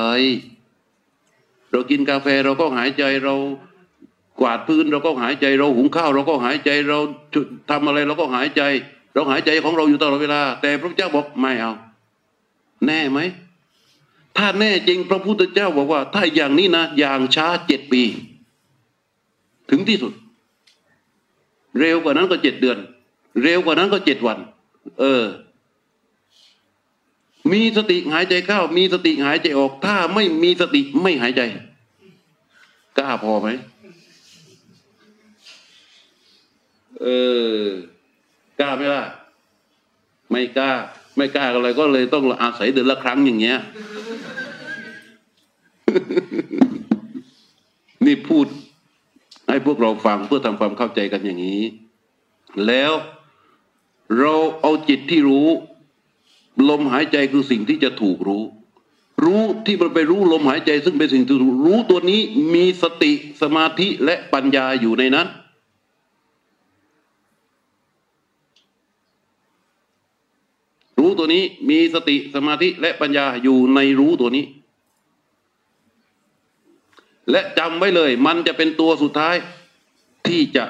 [1.72, 3.36] เรากินกาแฟเราก็หายใจเรา
[4.40, 7.00] กวาดพื้นเราก็หายใจ เราหุงข้าว เราก็หายใจเรา
[7.70, 8.62] ทำอะไรเราก็หายใจ
[9.14, 11.74] เราหายใจของเราอยู่ตลอดเวลา แต่พระเจ้าบอกไม่เอา
[12.86, 13.20] แน่ไหม
[14.38, 18.04] ถ้าแน่จริงพระพุทธเจ้าบอกว่า ถ้าอย่างนี้นะ อย่างช้าเจ็ดปี
[19.70, 20.14] ถึงที่สุด
[21.80, 22.78] เร็วกว่านั้นก็เจ็ดเดือน
[23.44, 24.38] เร็วกว่านั้นก็เจ็ดวัน
[25.00, 25.24] เออ
[27.52, 31.42] มีสติหายใจเข้า มีสติหายใจออก ถ้าไม่มีสติไม่หายใจ
[32.98, 33.50] กล้าพอไหม
[37.02, 37.08] เอ
[37.60, 37.64] อ
[38.60, 39.04] กล้าไหมล่ะ
[40.32, 40.72] ไม่กล้า
[41.18, 43.60] ไม่กล้าอะไรก็เลยต้องอาศัยเดือนละครั้งอย่างเงี้ย
[48.06, 48.48] นี่พูด
[49.48, 51.64] ให้พวกเราฟังเพื่อทำความเข้าใจกันอย่างนี้
[52.68, 52.93] แล้ว
[54.20, 55.48] เราเอาจิตที่รู้
[56.70, 58.43] ลมหายใจคือสิ่งที่จะถูกรู้
[59.24, 62.22] รู้ที่มันไปรู้ลมหายใจ ซึ่งเป็นสิ่งที่รู้ตัวนี้
[62.54, 65.28] มีสติสมาธิและปัญญาอยู่ในนั้น
[71.00, 74.45] รู้ตัวนี้มีสติสมาธิและปัญญาอยู่ในรู้ตัวนี้
[77.32, 79.36] และจำไว้เลย มันจะเป็นตัวสุดท้าย
[80.28, 80.64] ที่จะ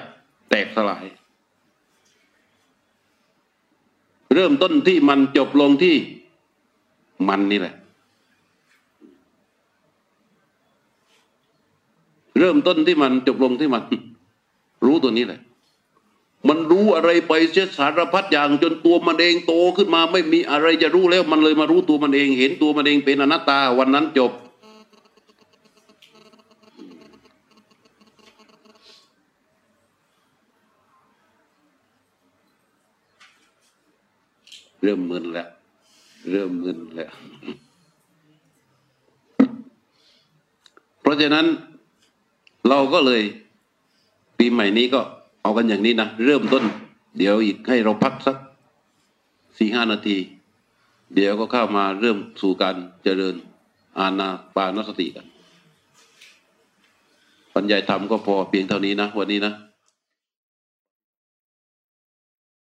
[0.49, 1.05] แตกสลาย
[4.33, 5.95] เริ่มต้นที่มันจบลงที่
[7.27, 7.75] มันนี่แหละ
[12.39, 13.83] เริ่มต้นที่มันจบลงที่มัน
[14.85, 15.41] รู้ตัวนี้แหละ
[16.47, 24.31] มันรู้อะไรไปเสียสารพัดอย่าง จนตัวมันเองโตขึ้นมาไม่มีอะไรจะรู้แล้ว มันเลยมารู้ตัวมันเอง เห็นตัวมันเองเป็นอนัตตาวันนั้นจบ
[34.87, 35.49] ริ่มมึนแล้ว
[36.31, 37.11] เริ่มมึนแล้ว
[41.01, 41.45] เพราะฉะนั้น
[42.69, 43.21] เราก็เลย
[44.37, 45.01] ปีใหม่นี้ก็
[45.41, 46.63] เอากันอย่างนี้นะ เริ่มต้น
[47.17, 48.37] เดี๋ยวอีกให้เราพักสัก
[49.57, 50.17] สี่ห้านาที
[51.15, 53.35] เดี๋ยวก็เข้ามาเริ่มสู่การเจริญ
[53.99, 55.25] อาณาปานสติกัน
[57.55, 59.53] ปัญญาธรรมก็พอเพียงเท่านี้นะ วันนี้นะ